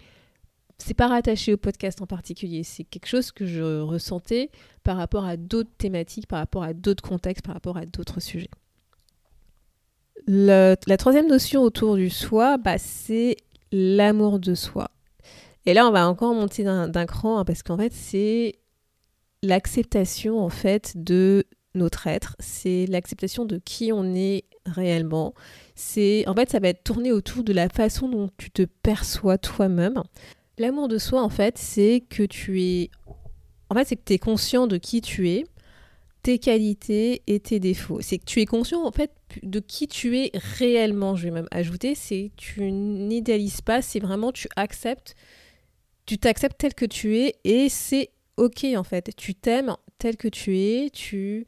C'est 0.78 0.94
pas 0.94 1.06
rattaché 1.06 1.54
au 1.54 1.56
podcast 1.56 2.02
en 2.02 2.06
particulier, 2.06 2.62
c'est 2.62 2.84
quelque 2.84 3.06
chose 3.06 3.32
que 3.32 3.46
je 3.46 3.80
ressentais 3.80 4.50
par 4.82 4.98
rapport 4.98 5.24
à 5.24 5.38
d'autres 5.38 5.70
thématiques, 5.78 6.26
par 6.26 6.38
rapport 6.38 6.64
à 6.64 6.74
d'autres 6.74 7.02
contextes, 7.02 7.42
par 7.42 7.54
rapport 7.54 7.78
à 7.78 7.86
d'autres 7.86 8.20
sujets 8.20 8.50
la 10.26 10.96
troisième 10.96 11.28
notion 11.28 11.62
autour 11.62 11.96
du 11.96 12.10
soi, 12.10 12.56
bah, 12.58 12.78
c'est 12.78 13.36
l'amour 13.72 14.38
de 14.38 14.54
soi. 14.54 14.90
Et 15.66 15.74
là, 15.74 15.86
on 15.86 15.90
va 15.90 16.08
encore 16.08 16.34
monter 16.34 16.62
d'un 16.64 17.06
cran 17.06 17.38
hein, 17.38 17.44
parce 17.44 17.62
qu'en 17.62 17.76
fait, 17.76 17.92
c'est 17.92 18.54
l'acceptation 19.42 20.38
en 20.38 20.48
fait 20.48 20.92
de 20.96 21.44
notre 21.74 22.06
être, 22.06 22.36
c'est 22.38 22.86
l'acceptation 22.86 23.44
de 23.44 23.58
qui 23.58 23.92
on 23.92 24.14
est 24.14 24.44
réellement. 24.64 25.34
C'est 25.74 26.24
en 26.26 26.34
fait, 26.34 26.50
ça 26.50 26.60
va 26.60 26.68
être 26.68 26.84
tourné 26.84 27.12
autour 27.12 27.44
de 27.44 27.52
la 27.52 27.68
façon 27.68 28.08
dont 28.08 28.30
tu 28.38 28.50
te 28.50 28.62
perçois 28.62 29.38
toi-même. 29.38 30.02
L'amour 30.58 30.88
de 30.88 30.98
soi, 30.98 31.22
en 31.22 31.28
fait, 31.28 31.58
c'est 31.58 32.04
que 32.08 32.22
tu 32.22 32.62
es 32.62 32.90
en 33.68 33.74
fait, 33.74 33.84
c'est 33.84 33.96
que 33.96 34.04
tu 34.04 34.12
es 34.14 34.18
conscient 34.18 34.68
de 34.68 34.76
qui 34.76 35.00
tu 35.00 35.28
es, 35.28 35.44
tes 36.26 36.40
qualités 36.40 37.22
et 37.28 37.38
tes 37.38 37.60
défauts. 37.60 38.00
C'est 38.00 38.18
que 38.18 38.24
tu 38.24 38.40
es 38.40 38.46
conscient 38.46 38.84
en 38.84 38.90
fait 38.90 39.12
de 39.44 39.60
qui 39.60 39.86
tu 39.86 40.18
es 40.18 40.32
réellement, 40.58 41.14
je 41.14 41.22
vais 41.22 41.30
même 41.30 41.46
ajouter, 41.52 41.94
c'est 41.94 42.32
tu 42.36 42.72
n'idéalises 42.72 43.60
pas, 43.60 43.80
c'est 43.80 44.00
vraiment 44.00 44.32
tu 44.32 44.48
acceptes, 44.56 45.14
tu 46.04 46.18
t'acceptes 46.18 46.58
tel 46.58 46.74
que 46.74 46.84
tu 46.84 47.16
es 47.16 47.36
et 47.44 47.68
c'est 47.68 48.10
ok 48.38 48.64
en 48.76 48.82
fait. 48.82 49.12
Tu 49.16 49.36
t'aimes 49.36 49.76
tel 49.98 50.16
que 50.16 50.26
tu 50.26 50.58
es, 50.58 50.90
tu, 50.90 51.46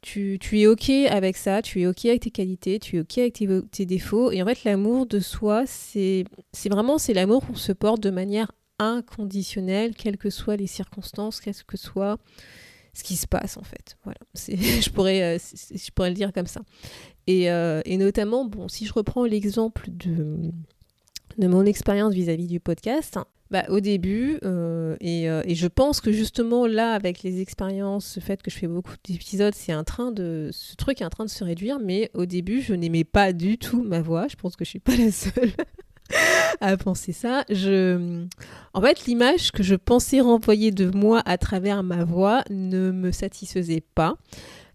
tu, 0.00 0.38
tu, 0.40 0.60
es 0.60 0.66
ok 0.66 0.88
avec 1.10 1.36
ça, 1.36 1.60
tu 1.60 1.82
es 1.82 1.86
ok 1.86 2.06
avec 2.06 2.22
tes 2.22 2.30
qualités, 2.30 2.78
tu 2.78 2.96
es 2.96 3.00
ok 3.00 3.18
avec 3.18 3.34
tes, 3.70 3.84
défauts. 3.84 4.32
Et 4.32 4.42
en 4.42 4.46
fait, 4.46 4.64
l'amour 4.64 5.04
de 5.04 5.20
soi, 5.20 5.66
c'est 5.66 6.24
vraiment 6.70 6.96
c'est 6.96 7.12
l'amour 7.12 7.46
qu'on 7.46 7.54
se 7.54 7.72
porte 7.72 8.02
de 8.02 8.08
manière 8.08 8.50
inconditionnelle, 8.78 9.94
quelles 9.94 10.16
que 10.16 10.30
soient 10.30 10.56
les 10.56 10.66
circonstances, 10.66 11.38
quelles 11.38 11.62
que 11.66 11.76
soit 11.76 12.16
ce 12.96 13.04
qui 13.04 13.16
se 13.16 13.26
passe 13.26 13.58
en 13.58 13.62
fait. 13.62 13.98
Voilà, 14.04 14.18
je 14.34 14.90
pourrais, 14.90 15.36
euh, 15.36 15.38
je 15.38 15.90
pourrais 15.90 16.08
le 16.08 16.14
dire 16.14 16.32
comme 16.32 16.46
ça. 16.46 16.62
Et, 17.26 17.50
euh, 17.50 17.82
et 17.84 17.98
notamment, 17.98 18.46
bon, 18.46 18.68
si 18.68 18.86
je 18.86 18.92
reprends 18.94 19.24
l'exemple 19.24 19.90
de, 19.90 20.38
de 21.36 21.46
mon 21.46 21.66
expérience 21.66 22.14
vis-à-vis 22.14 22.46
du 22.46 22.58
podcast, 22.58 23.18
bah, 23.50 23.64
au 23.68 23.80
début, 23.80 24.38
euh, 24.44 24.96
et, 25.00 25.24
et, 25.24 25.54
je 25.54 25.66
pense 25.66 26.00
que 26.00 26.10
justement 26.10 26.66
là, 26.66 26.92
avec 26.92 27.22
les 27.22 27.40
expériences, 27.40 28.16
le 28.16 28.22
fait 28.22 28.42
que 28.42 28.50
je 28.50 28.56
fais 28.56 28.66
beaucoup 28.66 28.94
d'épisodes, 29.04 29.54
c'est 29.54 29.72
un 29.72 29.84
train 29.84 30.10
de, 30.10 30.48
ce 30.52 30.74
truc 30.74 31.02
est 31.02 31.04
en 31.04 31.10
train 31.10 31.26
de 31.26 31.30
se 31.30 31.44
réduire. 31.44 31.78
Mais 31.78 32.10
au 32.14 32.24
début, 32.24 32.62
je 32.62 32.72
n'aimais 32.72 33.04
pas 33.04 33.32
du 33.32 33.58
tout 33.58 33.82
ma 33.82 34.00
voix. 34.00 34.26
Je 34.28 34.36
pense 34.36 34.56
que 34.56 34.64
je 34.64 34.70
suis 34.70 34.78
pas 34.78 34.96
la 34.96 35.12
seule. 35.12 35.52
à 36.60 36.76
penser 36.76 37.12
ça. 37.12 37.44
Je... 37.48 38.26
En 38.74 38.80
fait, 38.80 39.06
l'image 39.06 39.52
que 39.52 39.62
je 39.62 39.74
pensais 39.74 40.20
renvoyer 40.20 40.70
de 40.70 40.90
moi 40.96 41.22
à 41.24 41.38
travers 41.38 41.82
ma 41.82 42.04
voix 42.04 42.42
ne 42.50 42.90
me 42.90 43.12
satisfaisait 43.12 43.84
pas. 43.94 44.16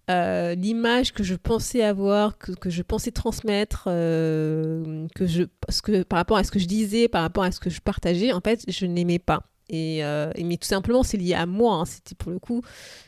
Euh, 0.09 0.55
l'image 0.55 1.13
que 1.13 1.23
je 1.23 1.35
pensais 1.35 1.83
avoir, 1.83 2.37
que, 2.37 2.51
que 2.51 2.69
je 2.69 2.81
pensais 2.81 3.11
transmettre, 3.11 3.85
euh, 3.87 5.07
que 5.15 5.25
je, 5.25 5.43
parce 5.65 5.81
que, 5.81 6.03
par 6.03 6.17
rapport 6.17 6.37
à 6.37 6.43
ce 6.43 6.51
que 6.51 6.59
je 6.59 6.65
disais, 6.65 7.07
par 7.07 7.21
rapport 7.21 7.43
à 7.43 7.51
ce 7.51 7.59
que 7.59 7.69
je 7.69 7.79
partageais, 7.79 8.33
en 8.33 8.41
fait, 8.41 8.63
je 8.67 8.85
n'aimais 8.85 9.19
pas. 9.19 9.43
Et, 9.69 10.03
euh, 10.03 10.31
mais 10.37 10.57
tout 10.57 10.67
simplement, 10.67 11.03
c'est 11.03 11.17
lié 11.17 11.33
à 11.33 11.45
moi. 11.45 11.75
Hein. 11.75 11.85
C'était 11.85 12.15
pour 12.15 12.31
le 12.31 12.39
coup, 12.39 12.61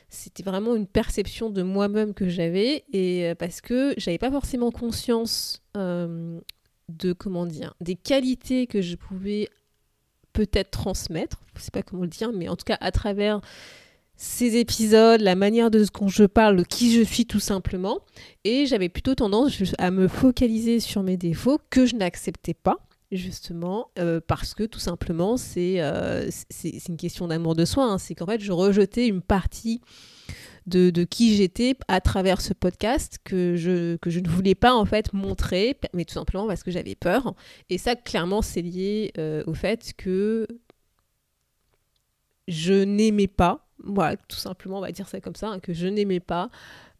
c'était 0.07 0.43
vraiment 0.43 0.75
une 0.75 0.87
perception 0.87 1.49
de 1.49 1.61
moi-même 1.61 2.13
que 2.13 2.29
j'avais. 2.29 2.85
Et 2.93 3.33
parce 3.37 3.59
que 3.59 3.93
j'avais 3.97 4.19
pas 4.19 4.31
forcément 4.31 4.71
conscience 4.71 5.61
de 6.89 7.13
comment 7.13 7.45
dire 7.45 7.73
des 7.81 7.95
qualités 7.95 8.67
que 8.67 8.81
je 8.81 8.95
pouvais 8.95 9.49
peut-être 10.33 10.71
transmettre, 10.71 11.41
je 11.55 11.61
sais 11.61 11.71
pas 11.71 11.83
comment 11.83 12.03
le 12.03 12.07
dire, 12.07 12.31
mais 12.33 12.49
en 12.49 12.55
tout 12.55 12.65
cas 12.65 12.77
à 12.81 12.91
travers 12.91 13.39
ces 14.15 14.57
épisodes, 14.57 15.21
la 15.21 15.35
manière 15.35 15.71
de 15.71 15.83
ce 15.83 15.91
qu'on 15.91 16.07
je 16.07 16.23
parle, 16.23 16.65
qui 16.65 16.93
je 16.93 17.01
suis 17.01 17.25
tout 17.25 17.39
simplement, 17.39 17.99
et 18.43 18.65
j'avais 18.65 18.89
plutôt 18.89 19.15
tendance 19.15 19.61
à 19.77 19.91
me 19.91 20.07
focaliser 20.07 20.79
sur 20.79 21.03
mes 21.03 21.17
défauts 21.17 21.59
que 21.69 21.85
je 21.85 21.95
n'acceptais 21.95 22.53
pas 22.53 22.77
justement 23.11 23.91
euh, 23.99 24.19
parce 24.25 24.55
que 24.55 24.63
tout 24.63 24.79
simplement 24.79 25.37
c'est 25.37 25.81
euh, 25.81 26.27
c'est 26.49 26.87
une 26.87 26.97
question 26.97 27.27
d'amour 27.27 27.55
de 27.55 27.65
soi, 27.65 27.85
hein. 27.85 27.97
c'est 27.97 28.15
qu'en 28.15 28.25
fait 28.25 28.41
je 28.41 28.51
rejetais 28.51 29.07
une 29.07 29.21
partie 29.21 29.81
de, 30.65 31.03
qui 31.03 31.35
j'étais 31.35 31.75
à 31.87 32.01
travers 32.01 32.41
ce 32.41 32.53
podcast 32.53 33.19
que 33.23 33.55
je, 33.55 33.97
que 33.97 34.09
je 34.09 34.19
ne 34.19 34.27
voulais 34.27 34.55
pas 34.55 34.73
en 34.73 34.85
fait 34.85 35.13
montrer, 35.13 35.77
mais 35.93 36.05
tout 36.05 36.13
simplement 36.13 36.47
parce 36.47 36.63
que 36.63 36.71
j'avais 36.71 36.95
peur. 36.95 37.35
Et 37.69 37.77
ça, 37.77 37.95
clairement, 37.95 38.41
c'est 38.41 38.61
lié 38.61 39.11
euh, 39.17 39.43
au 39.47 39.53
fait 39.53 39.93
que 39.97 40.47
je 42.47 42.73
n'aimais 42.73 43.27
pas, 43.27 43.67
voilà, 43.83 44.17
tout 44.17 44.37
simplement, 44.37 44.77
on 44.77 44.81
va 44.81 44.91
dire 44.91 45.07
ça 45.07 45.19
comme 45.21 45.35
ça, 45.35 45.49
hein, 45.49 45.59
que 45.59 45.73
je 45.73 45.87
n'aimais 45.87 46.19
pas 46.19 46.49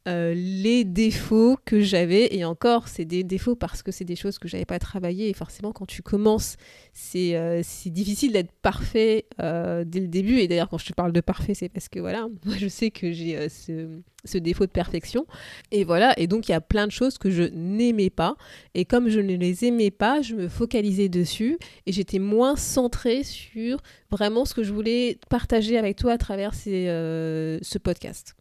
euh, 0.06 0.34
les 0.36 0.84
défauts 0.84 1.58
que 1.64 1.80
j'avais. 1.80 2.36
Et 2.36 2.44
encore, 2.44 2.90
c'est 2.90 3.06
des 3.06 3.24
défauts 3.24 3.56
parce 3.56 3.82
que 3.84 3.92
c'est 3.92 4.04
des 4.04 4.18
choses 4.18 4.38
que 4.38 4.50
j'avais 4.50 4.66
pas 4.66 4.80
travaillé. 4.80 5.30
Et 5.30 5.34
forcément, 5.34 5.72
quand 5.72 5.86
tu 5.86 6.02
commences, 6.02 6.58
c'est 6.92 7.38
euh, 7.38 7.62
difficile 7.86 8.34
d'être 8.34 8.52
parfait 8.52 9.26
euh, 9.42 9.86
dès 9.86 10.02
le 10.02 10.10
début. 10.10 10.40
Et 10.40 10.50
d'ailleurs, 10.50 10.68
quand 10.68 10.78
je 10.78 10.88
te 10.88 10.94
parle 10.94 11.14
de 11.14 11.22
parfait, 11.22 11.54
c'est 11.54 11.70
parce 11.70 11.88
que 11.88 12.00
voilà, 12.00 12.28
moi 12.46 12.56
je 12.58 12.68
sais 12.68 12.92
que 12.92 13.14
j'ai 13.14 13.48
ce, 13.48 14.02
ce, 14.26 14.38
défaut 14.38 14.66
de 14.66 14.72
perfection. 14.72 15.26
Et 15.72 15.86
voilà, 15.86 16.14
et 16.20 16.28
donc 16.28 16.50
il 16.50 16.52
y 16.52 16.56
a 16.56 16.62
plein 16.62 16.86
de 16.86 16.92
choses 16.92 17.18
que 17.18 17.32
je 17.32 17.44
n'aimais 17.44 18.10
pas. 18.10 18.36
Et 18.74 18.84
comme 18.84 19.08
je 19.08 19.22
ne 19.22 19.36
les 19.38 19.64
aimais 19.64 19.92
pas, 19.92 20.22
je 20.22 20.36
me 20.36 20.50
focalisais 20.50 21.08
dessus. 21.08 21.58
Et 21.86 21.94
j'étais 21.94 22.20
moins 22.20 22.58
centrée 22.58 23.24
sur 23.24 23.82
vraiment 24.12 24.44
ce 24.44 24.54
que 24.54 24.64
je 24.64 24.74
voulais 24.74 25.18
partager 25.30 25.78
avec 25.78 25.96
toi 25.96 26.12
à 26.12 26.18
travers 26.18 26.54
ces, 26.54 26.88
ce 26.88 27.78
podcast. 27.78 28.36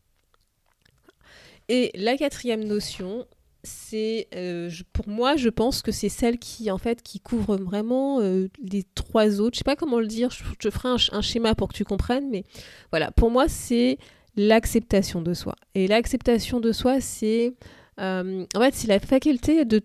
Et 1.68 1.90
la 1.94 2.16
quatrième 2.16 2.64
notion, 2.64 3.26
c'est 3.64 4.28
euh, 4.34 4.70
pour 4.92 5.08
moi, 5.08 5.36
je 5.36 5.48
pense 5.48 5.82
que 5.82 5.92
c'est 5.92 6.08
celle 6.08 6.38
qui 6.38 6.70
en 6.70 6.78
fait 6.78 7.02
qui 7.02 7.20
couvre 7.20 7.56
vraiment 7.56 8.20
euh, 8.20 8.48
les 8.62 8.84
trois 8.94 9.40
autres. 9.40 9.54
Je 9.54 9.58
sais 9.58 9.64
pas 9.64 9.76
comment 9.76 10.00
le 10.00 10.06
dire. 10.06 10.30
Je, 10.30 10.42
te 10.58 10.70
ferai 10.70 10.88
un, 10.88 11.20
schéma 11.20 11.54
pour 11.54 11.68
que 11.68 11.74
tu 11.74 11.84
comprennes, 11.84 12.28
mais 12.30 12.44
voilà. 12.90 13.10
Pour 13.12 13.30
moi, 13.30 13.48
c'est 13.48 13.98
l'acceptation 14.36 15.22
de 15.22 15.34
soi. 15.34 15.54
Et 15.74 15.86
l'acceptation 15.86 16.60
de 16.60 16.72
soi, 16.72 17.00
c'est 17.00 17.54
euh, 18.00 18.46
en 18.54 18.60
fait 18.60 18.74
c'est 18.74 18.88
la 18.88 19.00
faculté 19.00 19.64
de 19.64 19.82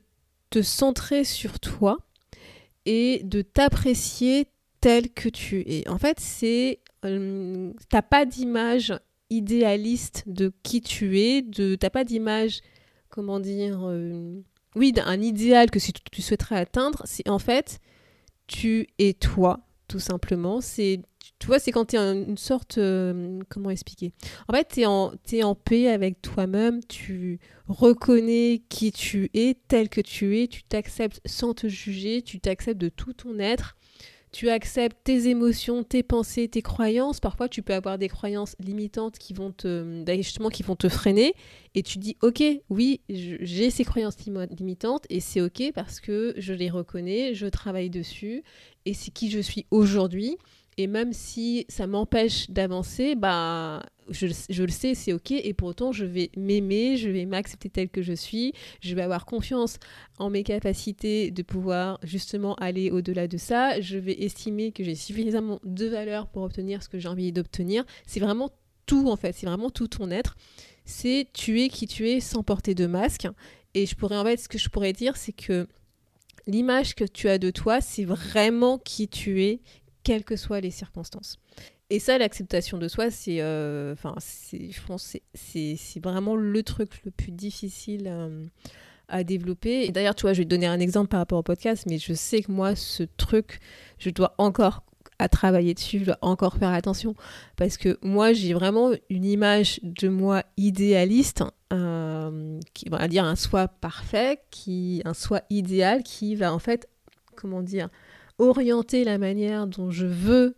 te 0.50 0.62
centrer 0.62 1.24
sur 1.24 1.60
toi 1.60 1.98
et 2.86 3.22
de 3.24 3.41
t'apprécier 3.41 4.48
tel 4.81 5.12
que 5.12 5.29
tu 5.29 5.62
es. 5.67 5.88
En 5.89 5.98
fait, 5.98 6.19
c'est 6.19 6.79
t'as 7.89 8.01
pas 8.01 8.25
d'image 8.25 8.93
idéaliste 9.29 10.24
de 10.27 10.51
qui 10.63 10.81
tu 10.81 11.19
es, 11.19 11.41
de 11.41 11.75
t'as 11.75 11.89
pas 11.89 12.03
d'image, 12.03 12.62
comment 13.10 13.39
dire, 13.39 13.79
euh, 13.88 14.41
oui, 14.75 14.91
d'un 14.91 15.22
idéal 15.22 15.72
que 15.72 15.79
si 15.79 15.93
tu, 15.93 16.22
souhaiterais 16.22 16.57
atteindre, 16.57 17.01
c'est 17.05 17.27
en 17.29 17.39
fait 17.39 17.79
tu 18.48 18.88
es 19.00 19.13
toi, 19.13 19.60
tout 19.88 20.00
simplement. 20.00 20.62
C'est 20.62 21.01
tu 21.39 21.48
vois, 21.48 21.60
c'est 21.60 21.72
quand 21.72 21.86
tu 21.86 21.98
une 21.98 22.38
sorte. 22.38 22.77
Euh, 22.77 23.39
comment 23.50 23.69
expliquer? 23.69 24.12
En 24.48 24.53
fait, 24.53 24.67
tu 24.74 24.81
es, 25.38 25.43
en 25.43 25.55
paix 25.55 25.88
avec 25.88 26.22
toi-même, 26.22 26.84
tu 26.86 27.39
reconnais 27.67 28.63
qui 28.69 28.91
tu 28.91 29.29
es, 29.34 29.55
tel 29.67 29.89
que 29.89 30.01
tu 30.01 30.39
es, 30.39 30.48
tu 30.48 30.63
t'acceptes 30.63 31.22
sans 31.25 31.53
te 31.53 31.67
juger, 31.67 32.22
tu 32.24 32.39
t'acceptes 32.39 32.79
de 32.79 32.89
tout 32.89 33.13
ton 33.13 33.38
être 33.39 33.76
tu 34.38 34.51
acceptes 34.51 35.00
tes 35.03 35.29
émotions, 35.29 35.84
tes 35.84 36.03
pensées, 36.03 36.48
tes 36.48 36.62
croyances. 36.62 37.20
Parfois, 37.20 37.50
tu 37.50 37.63
peux 37.63 37.74
avoir 37.74 37.98
des 37.98 38.08
croyances 38.08 38.56
limitantes 38.60 39.17
qui 39.17 39.34
vont 39.34 39.51
te, 39.51 40.03
bah, 40.03 40.15
justement, 40.15 40.50
qui 40.50 40.62
vont 40.62 40.75
te 40.75 40.89
freiner. 40.89 41.34
Et 41.74 41.82
tu 41.82 41.98
dis, 41.98 42.17
ok, 42.22 42.44
oui, 42.70 43.01
j'ai 43.10 43.72
ces 43.72 43.84
croyances 43.84 44.17
limitantes 44.60 45.08
et 45.10 45.22
c'est 45.22 45.41
ok 45.41 45.72
parce 45.74 46.00
que 46.00 46.36
je 46.38 46.53
les 46.53 46.70
reconnais, 46.70 47.34
je 47.34 47.48
travaille 47.48 47.89
dessus 47.89 48.44
et 48.86 48.94
c'est 48.94 49.10
qui 49.10 49.32
je 49.32 49.39
suis 49.39 49.65
aujourd'hui. 49.72 50.38
Et 50.77 50.86
même 50.86 51.13
si 51.13 51.65
ça 51.67 51.88
m'empêche 51.88 52.48
d'avancer, 52.51 53.15
bah, 53.15 53.82
je, 54.09 54.63
le 54.63 54.71
sais, 54.71 54.95
c'est 54.95 55.13
ok. 55.13 55.31
Et 55.31 55.53
pour 55.53 55.69
autant, 55.69 55.91
je 55.91 56.05
vais 56.05 56.31
m'aimer, 56.35 56.97
je 56.97 57.09
vais 57.09 57.25
m'accepter 57.25 57.69
tel 57.69 57.89
que 57.89 58.01
je 58.01 58.13
suis. 58.13 58.53
Je 58.81 58.95
vais 58.95 59.01
avoir 59.01 59.25
confiance 59.25 59.77
en 60.17 60.29
mes 60.29 60.43
capacités 60.43 61.31
de 61.31 61.41
pouvoir 61.43 61.99
justement 62.03 62.55
aller 62.55 62.91
au-delà 62.91 63.27
de 63.27 63.37
ça. 63.37 63.79
Je 63.81 63.97
vais 63.97 64.13
estimer 64.23 64.71
que 64.71 64.83
j'ai 64.83 64.95
suffisamment 64.95 65.59
de 65.63 65.87
valeur 65.87 66.27
pour 66.27 66.43
obtenir 66.43 66.83
ce 66.83 66.89
que 66.89 66.99
j'ai 66.99 67.07
envie 67.07 67.31
d'obtenir. 67.31 67.85
C'est 68.05 68.19
vraiment 68.19 68.51
tout 68.85 69.09
en 69.09 69.15
fait. 69.15 69.33
C'est 69.35 69.47
vraiment 69.47 69.69
tout 69.69 69.87
ton 69.87 70.09
être. 70.11 70.35
C'est 70.85 71.27
tu 71.33 71.61
es 71.61 71.69
qui 71.69 71.87
tu 71.87 72.09
es 72.09 72.19
sans 72.19 72.43
porter 72.43 72.75
de 72.75 72.87
masque. 72.87 73.27
Et 73.73 73.85
je 73.85 73.95
pourrais 73.95 74.17
en 74.17 74.23
fait, 74.23 74.37
ce 74.37 74.49
que 74.49 74.57
je 74.57 74.69
pourrais 74.69 74.93
dire, 74.93 75.17
c'est 75.17 75.33
que 75.33 75.67
l'image 76.47 76.95
que 76.95 77.03
tu 77.03 77.29
as 77.29 77.37
de 77.37 77.51
toi, 77.51 77.81
c'est 77.81 78.05
vraiment 78.05 78.77
qui 78.77 79.07
tu 79.07 79.43
es 79.43 79.59
quelles 80.03 80.23
que 80.23 80.37
soient 80.37 80.61
les 80.61 80.71
circonstances. 80.71 81.37
Et 81.89 82.00
ça, 82.00 82.17
l'acceptation 82.17 82.77
de 82.77 82.88
soi, 82.89 83.10
c'est, 83.10 83.41
euh, 83.41 83.94
enfin, 83.94 84.13
je 84.51 84.82
pense, 84.86 85.15
c'est 85.34 86.03
vraiment 86.03 86.36
le 86.36 86.63
truc 86.63 87.01
le 87.06 87.12
plus 87.12 87.32
difficile 87.32 88.08
euh, 88.08 88.46
à 89.08 89.24
développer. 89.24 89.86
Et 89.86 89.91
d'ailleurs, 89.91 90.15
tu 90.15 90.24
vois, 90.24 90.34
je 90.34 90.39
vais 90.39 90.46
te 90.46 90.50
donner 90.50 90.67
un 90.67 90.82
exemple 90.82 91.08
par 91.08 91.20
rapport 91.20 91.39
au 91.39 91.44
podcast, 91.44 91.86
mais 91.88 91.98
je 91.98 92.13
sais 92.13 92.41
que 92.41 92.51
moi, 92.51 92.75
ce 92.75 93.03
truc, 93.03 93.60
je 94.00 94.10
dois 94.10 94.36
encore 94.38 94.84
à 95.17 95.29
travailler 95.29 95.74
dessus, 95.74 96.00
je 96.00 96.06
dois 96.06 96.17
encore 96.22 96.58
faire 96.58 96.70
attention, 96.70 97.15
parce 97.56 97.77
que 97.77 97.98
moi, 98.01 98.34
j'ai 98.34 98.53
vraiment 98.53 98.91
une 99.10 99.25
image 99.25 99.79
de 99.82 100.10
moi 100.10 100.44
idéaliste, 100.58 101.44
euh, 101.74 102.60
qui 102.74 102.89
va 102.89 103.08
dire 103.08 103.24
un 103.24 103.36
soi 103.36 103.67
parfait, 103.67 104.39
qui, 104.51 105.01
un 105.06 105.13
soi 105.13 105.41
idéal, 105.50 106.03
qui 106.03 106.36
va 106.36 106.53
en 106.53 106.60
fait, 106.60 106.88
comment 107.36 107.63
dire, 107.63 107.89
orienter 108.39 109.06
la 109.06 109.17
manière 109.17 109.67
dont 109.67 109.89
je 109.89 110.06
veux 110.06 110.56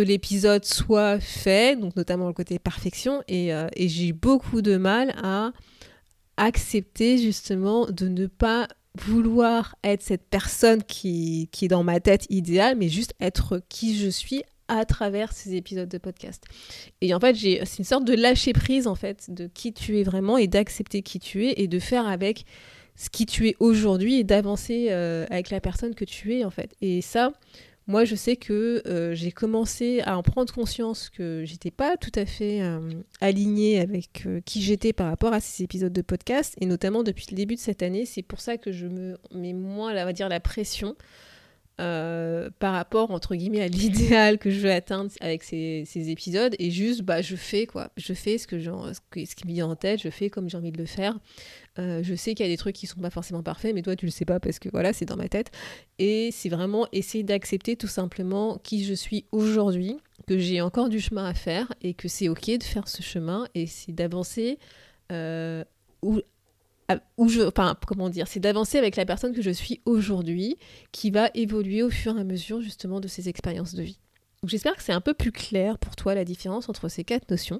l'épisode 0.00 0.64
soit 0.64 1.20
fait, 1.20 1.78
donc 1.78 1.96
notamment 1.96 2.26
le 2.26 2.32
côté 2.32 2.58
perfection, 2.58 3.22
et, 3.28 3.52
euh, 3.54 3.66
j'ai 3.76 4.12
beaucoup 4.12 4.62
de 4.62 4.76
mal 4.76 5.14
à 5.22 5.52
accepter 6.36 7.18
justement 7.18 7.86
de 7.86 8.08
ne 8.08 8.26
pas 8.26 8.68
vouloir 8.98 9.76
être 9.84 10.02
cette 10.02 10.28
personne 10.28 10.82
qui, 10.82 11.48
qui 11.52 11.66
est 11.66 11.68
dans 11.68 11.82
ma 11.82 12.00
tête 12.00 12.26
idéale, 12.30 12.76
mais 12.76 12.88
juste 12.88 13.14
être 13.20 13.62
qui 13.68 13.96
je 13.96 14.08
suis 14.08 14.42
à 14.68 14.84
travers 14.84 15.32
ces 15.32 15.54
épisodes 15.54 15.88
de 15.88 15.98
podcast. 15.98 16.44
Et 17.00 17.12
en 17.14 17.20
fait, 17.20 17.36
c'est 17.36 17.78
une 17.78 17.84
sorte 17.84 18.04
de 18.04 18.14
lâcher 18.14 18.52
prise 18.52 18.86
en 18.86 18.94
fait 18.94 19.26
de 19.28 19.46
qui 19.52 19.72
tu 19.72 19.98
es 19.98 20.02
vraiment 20.02 20.38
et 20.38 20.46
d'accepter 20.46 21.02
qui 21.02 21.18
tu 21.18 21.46
es 21.46 21.54
et 21.58 21.68
de 21.68 21.78
faire 21.78 22.06
avec 22.06 22.44
ce 22.96 23.10
qui 23.10 23.26
tu 23.26 23.48
es 23.48 23.56
aujourd'hui 23.58 24.16
et 24.16 24.24
d'avancer 24.24 24.88
euh, 24.90 25.26
avec 25.30 25.50
la 25.50 25.60
personne 25.60 25.94
que 25.94 26.04
tu 26.04 26.36
es 26.36 26.44
en 26.44 26.50
fait. 26.50 26.74
Et 26.80 27.00
ça, 27.02 27.32
moi 27.86 28.04
je 28.04 28.14
sais 28.14 28.36
que 28.36 28.82
euh, 28.86 29.14
j'ai 29.14 29.32
commencé 29.32 30.00
à 30.02 30.16
en 30.16 30.22
prendre 30.22 30.52
conscience 30.52 31.10
que 31.10 31.42
j'étais 31.44 31.70
pas 31.70 31.96
tout 31.96 32.12
à 32.14 32.26
fait 32.26 32.62
euh, 32.62 32.80
alignée 33.20 33.80
avec 33.80 34.26
qui 34.44 34.62
j'étais 34.62 34.92
par 34.92 35.08
rapport 35.08 35.32
à 35.32 35.40
ces 35.40 35.64
épisodes 35.64 35.92
de 35.92 36.02
podcast 36.02 36.54
et 36.60 36.66
notamment 36.66 37.02
depuis 37.02 37.26
le 37.30 37.36
début 37.36 37.56
de 37.56 37.60
cette 37.60 37.82
année. 37.82 38.06
C'est 38.06 38.22
pour 38.22 38.40
ça 38.40 38.56
que 38.56 38.72
je 38.72 38.86
me 38.86 39.16
mets 39.34 39.52
moins, 39.52 39.92
on 39.92 40.04
va 40.04 40.12
dire, 40.12 40.28
la 40.28 40.40
pression 40.40 40.96
euh, 41.82 42.48
par 42.60 42.74
rapport 42.74 43.10
entre 43.10 43.34
guillemets 43.34 43.60
à 43.60 43.66
l'idéal 43.66 44.38
que 44.38 44.50
je 44.50 44.60
veux 44.60 44.70
atteindre 44.70 45.10
avec 45.20 45.42
ces, 45.42 45.84
épisodes. 45.94 46.54
Et 46.60 46.70
juste 46.70 47.02
bah 47.02 47.22
je 47.22 47.34
fais 47.34 47.66
quoi. 47.66 47.90
Je 47.96 48.14
fais 48.14 48.38
ce 48.38 48.46
que 48.46 48.60
ce, 48.60 49.34
qui 49.34 49.46
me 49.48 49.52
vient 49.52 49.66
en 49.66 49.74
tête. 49.74 50.00
Je 50.00 50.08
fais 50.08 50.30
comme 50.30 50.48
j'ai 50.48 50.56
envie 50.56 50.70
de 50.70 50.78
le 50.78 50.86
faire. 50.86 51.18
Euh, 51.78 52.02
je 52.02 52.14
sais 52.14 52.34
qu'il 52.34 52.46
y 52.46 52.48
a 52.48 52.52
des 52.52 52.56
trucs 52.56 52.76
qui 52.76 52.86
sont 52.86 53.00
pas 53.00 53.10
forcément 53.10 53.42
parfaits 53.42 53.74
mais 53.74 53.80
toi 53.80 53.96
tu 53.96 54.04
le 54.04 54.10
sais 54.12 54.26
pas 54.26 54.38
parce 54.38 54.58
que 54.58 54.68
voilà 54.70 54.92
c'est 54.92 55.06
dans 55.06 55.16
ma 55.16 55.28
tête. 55.28 55.50
Et 55.98 56.30
c'est 56.32 56.48
vraiment 56.48 56.86
essayer 56.92 57.24
d'accepter 57.24 57.74
tout 57.74 57.88
simplement 57.88 58.58
qui 58.62 58.84
je 58.84 58.94
suis 58.94 59.24
aujourd'hui 59.32 59.96
que 60.28 60.38
j'ai 60.38 60.60
encore 60.60 60.88
du 60.88 61.00
chemin 61.00 61.24
à 61.24 61.34
faire 61.34 61.72
et 61.82 61.94
que 61.94 62.06
c'est 62.06 62.28
ok 62.28 62.58
de 62.58 62.62
faire 62.62 62.86
ce 62.86 63.02
chemin 63.02 63.48
et 63.56 63.66
c'est 63.66 63.92
d'avancer 63.92 64.58
euh, 65.10 65.64
où 67.16 67.28
je, 67.28 67.42
enfin, 67.42 67.76
comment 67.86 68.08
dire, 68.08 68.26
c'est 68.28 68.40
d'avancer 68.40 68.78
avec 68.78 68.96
la 68.96 69.04
personne 69.04 69.34
que 69.34 69.42
je 69.42 69.50
suis 69.50 69.80
aujourd'hui, 69.84 70.56
qui 70.92 71.10
va 71.10 71.30
évoluer 71.34 71.82
au 71.82 71.90
fur 71.90 72.16
et 72.16 72.20
à 72.20 72.24
mesure 72.24 72.60
justement 72.60 73.00
de 73.00 73.08
ces 73.08 73.28
expériences 73.28 73.74
de 73.74 73.82
vie. 73.82 73.98
J'espère 74.44 74.76
que 74.76 74.82
c'est 74.82 74.92
un 74.92 75.00
peu 75.00 75.14
plus 75.14 75.30
clair 75.30 75.78
pour 75.78 75.94
toi 75.94 76.14
la 76.14 76.24
différence 76.24 76.68
entre 76.68 76.88
ces 76.88 77.04
quatre 77.04 77.30
notions. 77.30 77.58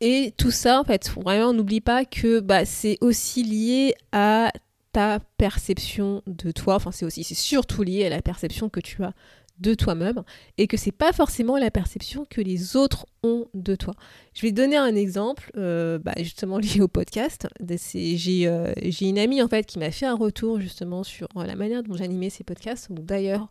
Et 0.00 0.34
tout 0.36 0.50
ça, 0.50 0.80
en 0.80 0.84
fait, 0.84 1.08
vraiment, 1.10 1.52
n'oublie 1.52 1.80
pas 1.80 2.04
que 2.04 2.40
bah, 2.40 2.64
c'est 2.64 2.98
aussi 3.00 3.44
lié 3.44 3.94
à 4.10 4.52
ta 4.92 5.20
perception 5.38 6.22
de 6.26 6.50
toi. 6.50 6.74
Enfin, 6.74 6.90
c'est 6.90 7.04
aussi, 7.04 7.22
c'est 7.22 7.34
surtout 7.34 7.82
lié 7.82 8.06
à 8.06 8.08
la 8.08 8.22
perception 8.22 8.68
que 8.68 8.80
tu 8.80 9.04
as 9.04 9.12
de 9.58 9.74
toi-même 9.74 10.22
et 10.58 10.66
que 10.66 10.76
c'est 10.76 10.92
pas 10.92 11.12
forcément 11.12 11.56
la 11.56 11.70
perception 11.70 12.26
que 12.28 12.40
les 12.40 12.76
autres 12.76 13.06
ont 13.22 13.46
de 13.54 13.74
toi. 13.74 13.94
Je 14.34 14.42
vais 14.42 14.52
donner 14.52 14.76
un 14.76 14.94
exemple, 14.94 15.50
euh, 15.56 15.98
bah, 15.98 16.14
justement 16.18 16.58
lié 16.58 16.80
au 16.80 16.88
podcast. 16.88 17.46
Euh, 17.62 18.72
j'ai 18.82 19.08
une 19.08 19.18
amie 19.18 19.42
en 19.42 19.48
fait 19.48 19.66
qui 19.66 19.78
m'a 19.78 19.90
fait 19.90 20.06
un 20.06 20.16
retour 20.16 20.60
justement 20.60 21.04
sur 21.04 21.28
la 21.34 21.56
manière 21.56 21.82
dont 21.82 21.96
j'animais 21.96 22.30
ces 22.30 22.44
podcasts. 22.44 22.88
D'ailleurs, 22.90 23.48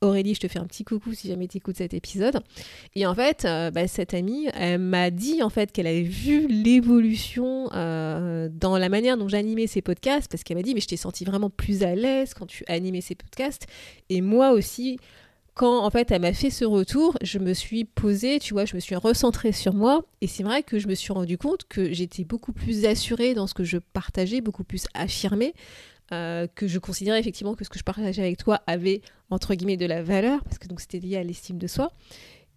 Aurélie, 0.00 0.34
je 0.34 0.40
te 0.40 0.48
fais 0.48 0.58
un 0.58 0.66
petit 0.66 0.84
coucou 0.84 1.14
si 1.14 1.28
jamais 1.28 1.48
tu 1.48 1.58
écoutes 1.58 1.76
cet 1.76 1.94
épisode. 1.94 2.40
Et 2.94 3.06
en 3.06 3.14
fait, 3.14 3.44
euh, 3.44 3.70
bah, 3.70 3.86
cette 3.86 4.12
amie, 4.12 4.48
elle 4.54 4.78
m'a 4.80 5.10
dit 5.10 5.42
en 5.42 5.48
fait 5.48 5.72
qu'elle 5.72 5.86
avait 5.86 6.02
vu 6.02 6.46
l'évolution 6.46 7.68
dans 7.68 8.78
la 8.78 8.88
manière 8.88 9.16
dont 9.18 9.28
j'animais 9.28 9.66
ces 9.66 9.82
podcasts, 9.82 10.30
parce 10.30 10.42
qu'elle 10.42 10.56
m'a 10.56 10.62
dit 10.62 10.74
mais 10.74 10.80
je 10.80 10.88
t'ai 10.88 10.96
senti 10.96 11.24
vraiment 11.24 11.50
plus 11.50 11.82
à 11.82 11.94
l'aise 11.94 12.32
quand 12.32 12.46
tu 12.46 12.64
animais 12.66 13.02
ces 13.02 13.14
podcasts. 13.14 13.66
Et 14.10 14.20
moi 14.20 14.50
aussi, 14.50 14.98
quand 15.54 15.84
en 15.84 15.90
fait 15.90 16.10
elle 16.10 16.22
m'a 16.22 16.32
fait 16.32 16.50
ce 16.50 16.64
retour, 16.64 17.16
je 17.22 17.38
me 17.38 17.54
suis 17.54 17.84
posée, 17.84 18.38
tu 18.40 18.54
vois, 18.54 18.64
je 18.64 18.74
me 18.74 18.80
suis 18.80 18.96
recentrée 18.96 19.52
sur 19.52 19.72
moi 19.72 20.04
et 20.20 20.26
c'est 20.26 20.42
vrai 20.42 20.62
que 20.62 20.78
je 20.78 20.88
me 20.88 20.94
suis 20.94 21.12
rendu 21.12 21.38
compte 21.38 21.64
que 21.68 21.92
j'étais 21.92 22.24
beaucoup 22.24 22.52
plus 22.52 22.84
assurée 22.84 23.34
dans 23.34 23.46
ce 23.46 23.54
que 23.54 23.64
je 23.64 23.78
partageais, 23.78 24.40
beaucoup 24.40 24.64
plus 24.64 24.86
affirmée, 24.94 25.54
euh, 26.12 26.48
que 26.54 26.66
je 26.66 26.78
considérais 26.78 27.20
effectivement 27.20 27.54
que 27.54 27.64
ce 27.64 27.70
que 27.70 27.78
je 27.78 27.84
partageais 27.84 28.22
avec 28.22 28.36
toi 28.36 28.62
avait 28.66 29.00
entre 29.30 29.54
guillemets 29.54 29.76
de 29.76 29.86
la 29.86 30.02
valeur 30.02 30.42
parce 30.44 30.58
que 30.58 30.66
donc 30.66 30.80
c'était 30.80 30.98
lié 30.98 31.16
à 31.16 31.22
l'estime 31.22 31.58
de 31.58 31.68
soi. 31.68 31.92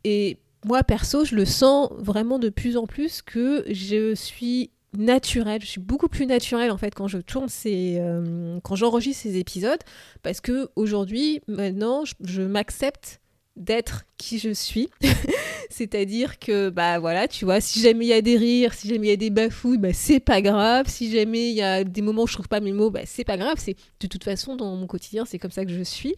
Et 0.04 0.40
moi 0.66 0.84
perso, 0.84 1.24
je 1.24 1.36
le 1.36 1.46
sens 1.46 1.92
vraiment 1.98 2.40
de 2.40 2.50
plus 2.50 2.78
en 2.78 2.88
plus 2.88 3.22
que 3.22 3.64
je 3.70 4.16
suis 4.16 4.72
naturelle, 4.98 5.62
je 5.62 5.68
suis 5.68 5.82
beaucoup 5.82 6.08
plus 6.08 6.26
naturelle 6.26 6.72
en 6.72 6.78
fait 6.78 6.94
quand 6.94 7.08
je 7.08 7.20
tourne 7.20 7.50
ces, 7.50 7.98
euh, 8.00 8.60
quand 8.64 8.76
j'enregistre 8.76 9.24
ces 9.24 9.38
épisodes, 9.38 9.80
parce 10.24 10.42
que 10.42 10.70
aujourd'hui, 10.76 11.42
maintenant, 11.48 12.04
je, 12.24 12.42
m'accepte 12.42 13.22
d'être 13.56 14.06
qui 14.18 14.40
je 14.40 14.54
suis. 14.54 14.90
C'est-à-dire 15.70 16.40
que, 16.40 16.70
bah 16.70 17.00
voilà, 17.00 17.28
tu 17.28 17.46
vois, 17.46 17.60
si 17.60 17.82
jamais 17.82 18.06
il 18.06 18.10
y 18.10 18.14
a 18.14 18.22
des 18.22 18.38
rires, 18.38 18.74
si 18.74 18.88
jamais 18.88 19.08
il 19.08 19.10
y 19.10 19.14
a 19.14 19.18
des 19.18 19.30
bafouilles, 19.30 19.78
bah 19.78 19.94
c'est 19.94 20.20
pas 20.20 20.42
grave. 20.42 20.88
Si 20.88 21.12
jamais 21.12 21.50
il 21.50 21.56
y 21.56 21.62
a 21.62 21.84
des 21.84 22.02
moments 22.02 22.24
où 22.24 22.28
je 22.28 22.34
trouve 22.34 22.48
pas 22.48 22.60
mes 22.60 22.72
mots, 22.72 22.90
bah 22.90 23.02
c'est 23.06 23.24
pas 23.26 23.38
grave. 23.38 23.58
C'est 23.58 23.76
de 24.00 24.08
toute 24.08 24.24
façon 24.24 24.56
dans 24.56 24.76
mon 24.76 24.88
quotidien, 24.88 25.26
c'est 25.26 25.40
comme 25.40 25.52
ça 25.52 25.66
que 25.66 25.72
je 25.72 25.84
suis. 25.84 26.16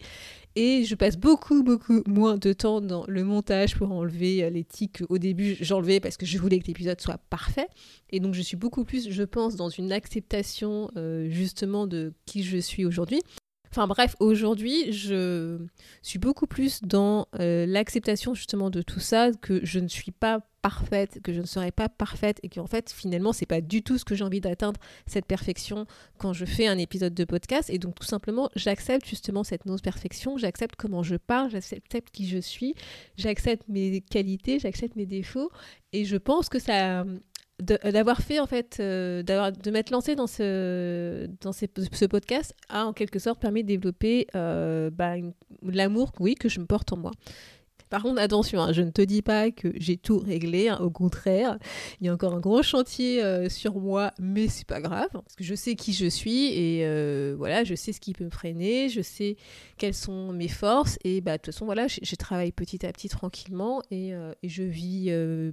Et 0.56 0.84
je 0.84 0.94
passe 0.96 1.16
beaucoup, 1.16 1.62
beaucoup 1.62 2.02
moins 2.06 2.36
de 2.36 2.52
temps 2.52 2.80
dans 2.80 3.04
le 3.06 3.22
montage 3.22 3.76
pour 3.76 3.92
enlever 3.92 4.42
euh, 4.42 4.50
les 4.50 4.64
tics. 4.64 4.98
Au 5.08 5.18
début, 5.18 5.56
j'enlevais 5.60 6.00
parce 6.00 6.16
que 6.16 6.26
je 6.26 6.38
voulais 6.38 6.58
que 6.58 6.66
l'épisode 6.66 7.00
soit 7.00 7.18
parfait. 7.30 7.68
Et 8.10 8.18
donc, 8.18 8.34
je 8.34 8.42
suis 8.42 8.56
beaucoup 8.56 8.84
plus, 8.84 9.10
je 9.10 9.22
pense, 9.22 9.54
dans 9.54 9.68
une 9.68 9.92
acceptation 9.92 10.90
euh, 10.96 11.28
justement 11.30 11.86
de 11.86 12.12
qui 12.26 12.42
je 12.42 12.58
suis 12.58 12.84
aujourd'hui. 12.84 13.20
Enfin 13.72 13.86
bref, 13.86 14.16
aujourd'hui, 14.18 14.92
je 14.92 15.58
suis 16.02 16.18
beaucoup 16.18 16.48
plus 16.48 16.82
dans 16.82 17.28
euh, 17.38 17.66
l'acceptation 17.66 18.34
justement 18.34 18.68
de 18.68 18.82
tout 18.82 18.98
ça, 18.98 19.30
que 19.40 19.64
je 19.64 19.78
ne 19.78 19.86
suis 19.86 20.10
pas 20.10 20.40
parfaite, 20.60 21.20
que 21.22 21.32
je 21.32 21.40
ne 21.40 21.46
serai 21.46 21.70
pas 21.70 21.88
parfaite 21.88 22.38
et 22.42 22.48
qu'en 22.48 22.66
fait 22.66 22.92
finalement 22.92 23.32
c'est 23.32 23.46
pas 23.46 23.60
du 23.60 23.82
tout 23.82 23.96
ce 23.96 24.04
que 24.04 24.14
j'ai 24.14 24.24
envie 24.24 24.40
d'atteindre, 24.40 24.78
cette 25.06 25.24
perfection 25.24 25.86
quand 26.18 26.32
je 26.32 26.44
fais 26.44 26.66
un 26.66 26.78
épisode 26.78 27.14
de 27.14 27.24
podcast. 27.24 27.70
Et 27.70 27.78
donc 27.78 27.94
tout 27.94 28.06
simplement, 28.06 28.50
j'accepte 28.56 29.06
justement 29.06 29.44
cette 29.44 29.66
non-perfection, 29.66 30.36
j'accepte 30.36 30.74
comment 30.76 31.02
je 31.02 31.16
parle, 31.16 31.50
j'accepte 31.50 32.10
qui 32.10 32.28
je 32.28 32.38
suis, 32.38 32.74
j'accepte 33.16 33.68
mes 33.68 34.00
qualités, 34.00 34.58
j'accepte 34.58 34.96
mes 34.96 35.06
défauts. 35.06 35.50
Et 35.92 36.04
je 36.04 36.16
pense 36.16 36.48
que 36.48 36.58
ça 36.58 37.04
d'avoir 37.60 38.20
fait 38.20 38.40
en 38.40 38.46
fait 38.46 38.78
euh, 38.80 39.22
de 39.22 39.70
m'être 39.70 39.90
lancé 39.90 40.14
dans 40.14 40.26
ce 40.26 41.26
dans 41.40 41.52
ce 41.52 42.06
podcast 42.06 42.54
a 42.68 42.86
en 42.86 42.92
quelque 42.92 43.18
sorte 43.18 43.40
permis 43.40 43.62
de 43.62 43.68
développer 43.68 44.26
euh, 44.34 44.90
bah, 44.90 45.14
l'amour 45.62 46.12
oui 46.20 46.34
que 46.34 46.48
je 46.48 46.60
me 46.60 46.66
porte 46.66 46.92
en 46.92 46.96
moi 46.96 47.12
par 47.90 48.04
contre, 48.04 48.20
attention, 48.20 48.60
hein, 48.60 48.72
je 48.72 48.82
ne 48.82 48.90
te 48.90 49.02
dis 49.02 49.20
pas 49.20 49.50
que 49.50 49.72
j'ai 49.74 49.96
tout 49.96 50.18
réglé, 50.18 50.68
hein, 50.68 50.78
au 50.80 50.90
contraire, 50.90 51.58
il 52.00 52.06
y 52.06 52.08
a 52.08 52.14
encore 52.14 52.34
un 52.34 52.40
gros 52.40 52.62
chantier 52.62 53.22
euh, 53.22 53.48
sur 53.48 53.80
moi, 53.80 54.12
mais 54.20 54.46
c'est 54.46 54.66
pas 54.66 54.80
grave, 54.80 55.08
parce 55.10 55.34
que 55.36 55.42
je 55.42 55.56
sais 55.56 55.74
qui 55.74 55.92
je 55.92 56.06
suis 56.06 56.46
et 56.52 56.86
euh, 56.86 57.34
voilà, 57.36 57.64
je 57.64 57.74
sais 57.74 57.92
ce 57.92 58.00
qui 58.00 58.12
peut 58.12 58.24
me 58.24 58.30
freiner, 58.30 58.88
je 58.88 59.02
sais 59.02 59.36
quelles 59.76 59.94
sont 59.94 60.32
mes 60.32 60.46
forces 60.46 60.98
et 61.02 61.20
bah 61.20 61.32
de 61.32 61.36
toute 61.38 61.52
façon 61.52 61.64
voilà, 61.64 61.88
je, 61.88 62.14
travaille 62.14 62.52
petit 62.52 62.86
à 62.86 62.92
petit 62.92 63.08
tranquillement 63.08 63.82
et, 63.90 64.14
euh, 64.14 64.32
je 64.44 64.62
vis 64.62 65.10
et 65.10 65.52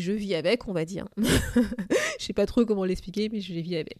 je 0.00 0.12
vis 0.12 0.34
avec, 0.34 0.66
on 0.68 0.72
va 0.72 0.86
dire. 0.86 1.06
je 1.18 2.24
sais 2.24 2.32
pas 2.32 2.46
trop 2.46 2.64
comment 2.64 2.84
l'expliquer, 2.84 3.28
mais 3.30 3.40
je 3.40 3.52
vis 3.52 3.76
avec. 3.76 3.98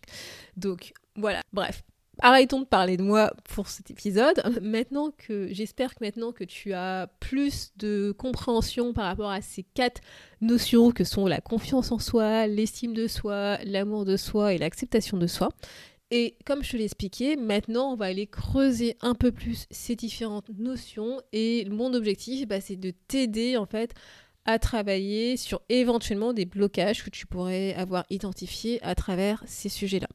Donc 0.57 0.95
voilà, 1.17 1.43
bref, 1.53 1.85
arrêtons 2.21 2.61
de 2.61 2.67
parler 2.67 2.97
de 2.97 3.03
moi 3.03 3.33
pour 3.45 3.69
cet 3.69 3.91
épisode. 3.91 4.43
Maintenant 4.63 5.11
que 5.17 5.49
j'espère 5.53 5.95
que 5.95 6.05
maintenant 6.05 6.33
que 6.33 6.45
tu 6.45 6.73
as 6.73 7.09
plus 7.21 7.73
de 7.77 8.15
compréhension 8.17 8.93
par 8.93 9.07
rapport 9.07 9.31
à 9.31 9.41
ces 9.41 9.63
quatre 9.63 10.01
notions 10.41 10.91
que 10.91 11.05
sont 11.05 11.27
la 11.27 11.41
confiance 11.41 11.93
en 11.93 11.99
soi, 11.99 12.47
l'estime 12.47 12.95
de 12.95 13.07
soi, 13.07 13.59
l'amour 13.65 14.05
de 14.05 14.17
soi 14.17 14.55
et 14.55 14.59
l'acceptation 14.59 15.17
de 15.17 15.27
soi. 15.27 15.49
Et 16.11 16.37
comme 16.45 16.63
je 16.63 16.73
te 16.73 16.77
l'ai 16.77 16.85
expliqué, 16.85 17.37
maintenant 17.37 17.93
on 17.93 17.97
va 17.97 18.07
aller 18.07 18.27
creuser 18.27 18.97
un 19.01 19.15
peu 19.15 19.33
plus 19.33 19.67
ces 19.71 19.97
différentes 19.97 20.51
notions 20.59 21.21
et 21.33 21.67
mon 21.71 21.93
objectif 21.95 22.47
bah, 22.47 22.61
c'est 22.61 22.77
de 22.77 22.93
t'aider 23.09 23.57
en 23.57 23.67
fait 23.67 23.95
à 24.45 24.59
travailler 24.59 25.37
sur 25.37 25.63
éventuellement 25.71 26.33
des 26.33 26.45
blocages 26.45 27.03
que 27.03 27.11
tu 27.11 27.27
pourrais 27.27 27.75
avoir 27.75 28.05
identifiés 28.11 28.79
à 28.83 28.95
travers 28.95 29.43
ces 29.47 29.69
sujets-là. 29.69 30.09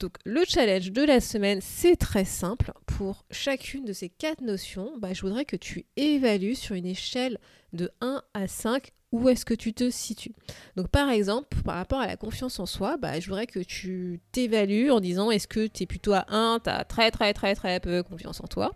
Donc 0.00 0.16
le 0.24 0.42
challenge 0.46 0.92
de 0.92 1.02
la 1.02 1.20
semaine, 1.20 1.60
c'est 1.60 1.96
très 1.96 2.24
simple. 2.24 2.72
Pour 2.86 3.24
chacune 3.30 3.84
de 3.84 3.92
ces 3.92 4.08
quatre 4.08 4.42
notions, 4.42 4.92
bah, 4.98 5.12
je 5.12 5.22
voudrais 5.22 5.44
que 5.44 5.56
tu 5.56 5.86
évalues 5.96 6.54
sur 6.54 6.74
une 6.74 6.86
échelle 6.86 7.38
de 7.72 7.90
1 8.00 8.22
à 8.34 8.46
5 8.46 8.92
où 9.12 9.28
est-ce 9.28 9.44
que 9.44 9.54
tu 9.54 9.72
te 9.72 9.90
situes. 9.90 10.34
Donc 10.76 10.88
par 10.88 11.08
exemple, 11.08 11.48
par 11.64 11.76
rapport 11.76 12.00
à 12.00 12.06
la 12.06 12.16
confiance 12.16 12.58
en 12.58 12.66
soi, 12.66 12.96
bah, 12.96 13.20
je 13.20 13.28
voudrais 13.28 13.46
que 13.46 13.60
tu 13.60 14.20
t'évalues 14.32 14.90
en 14.90 14.98
disant 14.98 15.30
est-ce 15.30 15.46
que 15.46 15.68
tu 15.68 15.84
es 15.84 15.86
plutôt 15.86 16.12
à 16.12 16.24
1, 16.28 16.60
tu 16.64 16.70
as 16.70 16.84
très 16.84 17.12
très 17.12 17.32
très 17.32 17.54
très 17.54 17.78
peu 17.78 18.02
confiance 18.02 18.40
en 18.40 18.48
toi 18.48 18.72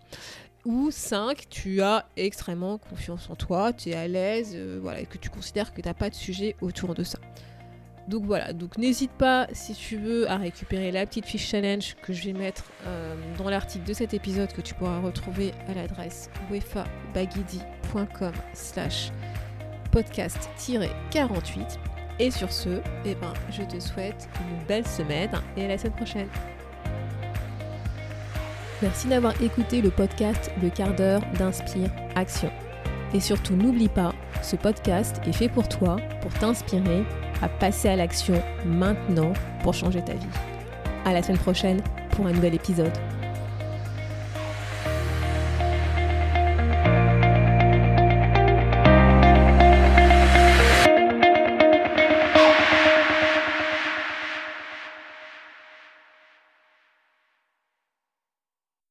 ou 0.65 0.91
5, 0.91 1.47
tu 1.49 1.81
as 1.81 2.05
extrêmement 2.17 2.77
confiance 2.77 3.29
en 3.29 3.35
toi, 3.35 3.71
tu 3.73 3.89
es 3.89 3.95
à 3.95 4.07
l'aise, 4.07 4.51
euh, 4.55 4.79
voilà, 4.81 5.01
et 5.01 5.05
que 5.05 5.17
tu 5.17 5.29
considères 5.29 5.73
que 5.73 5.81
tu 5.81 5.87
n'as 5.87 5.93
pas 5.93 6.09
de 6.09 6.15
sujet 6.15 6.55
autour 6.61 6.95
de 6.95 7.03
ça. 7.03 7.17
Donc 8.09 8.23
voilà, 8.23 8.53
donc 8.53 8.79
n'hésite 8.79 9.11
pas 9.11 9.45
si 9.51 9.75
tu 9.75 9.95
veux 9.95 10.27
à 10.31 10.37
récupérer 10.37 10.91
la 10.91 11.05
petite 11.05 11.27
fiche 11.27 11.47
challenge 11.47 11.95
que 12.01 12.11
je 12.11 12.23
vais 12.23 12.33
mettre 12.33 12.63
euh, 12.87 13.13
dans 13.37 13.47
l'article 13.47 13.85
de 13.85 13.93
cet 13.93 14.15
épisode 14.15 14.51
que 14.51 14.61
tu 14.61 14.73
pourras 14.73 14.99
retrouver 14.99 15.51
à 15.67 15.75
l'adresse 15.75 16.31
wefabagidi.com 16.49 18.31
slash 18.53 19.11
podcast-48. 19.91 21.77
Et 22.17 22.31
sur 22.31 22.51
ce, 22.51 22.81
eh 23.05 23.13
ben, 23.13 23.31
je 23.51 23.61
te 23.61 23.79
souhaite 23.79 24.27
une 24.41 24.65
belle 24.65 24.87
semaine 24.87 25.29
et 25.55 25.65
à 25.65 25.67
la 25.67 25.77
semaine 25.77 25.93
prochaine. 25.93 26.29
Merci 28.81 29.07
d'avoir 29.07 29.39
écouté 29.39 29.83
le 29.83 29.91
podcast 29.91 30.49
Le 30.63 30.71
quart 30.71 30.95
d'heure 30.95 31.21
d'Inspire 31.37 31.91
Action. 32.15 32.51
Et 33.13 33.19
surtout, 33.19 33.55
n'oublie 33.55 33.87
pas, 33.87 34.15
ce 34.41 34.55
podcast 34.55 35.21
est 35.27 35.31
fait 35.31 35.49
pour 35.49 35.69
toi, 35.69 35.97
pour 36.21 36.33
t'inspirer 36.33 37.03
à 37.41 37.49
passer 37.49 37.89
à 37.89 37.95
l'action 37.95 38.41
maintenant 38.65 39.33
pour 39.63 39.73
changer 39.73 40.01
ta 40.01 40.13
vie. 40.13 40.27
À 41.05 41.13
la 41.13 41.23
semaine 41.23 41.37
prochaine 41.37 41.81
pour 42.11 42.27
un 42.27 42.31
nouvel 42.31 42.55
épisode. 42.55 42.91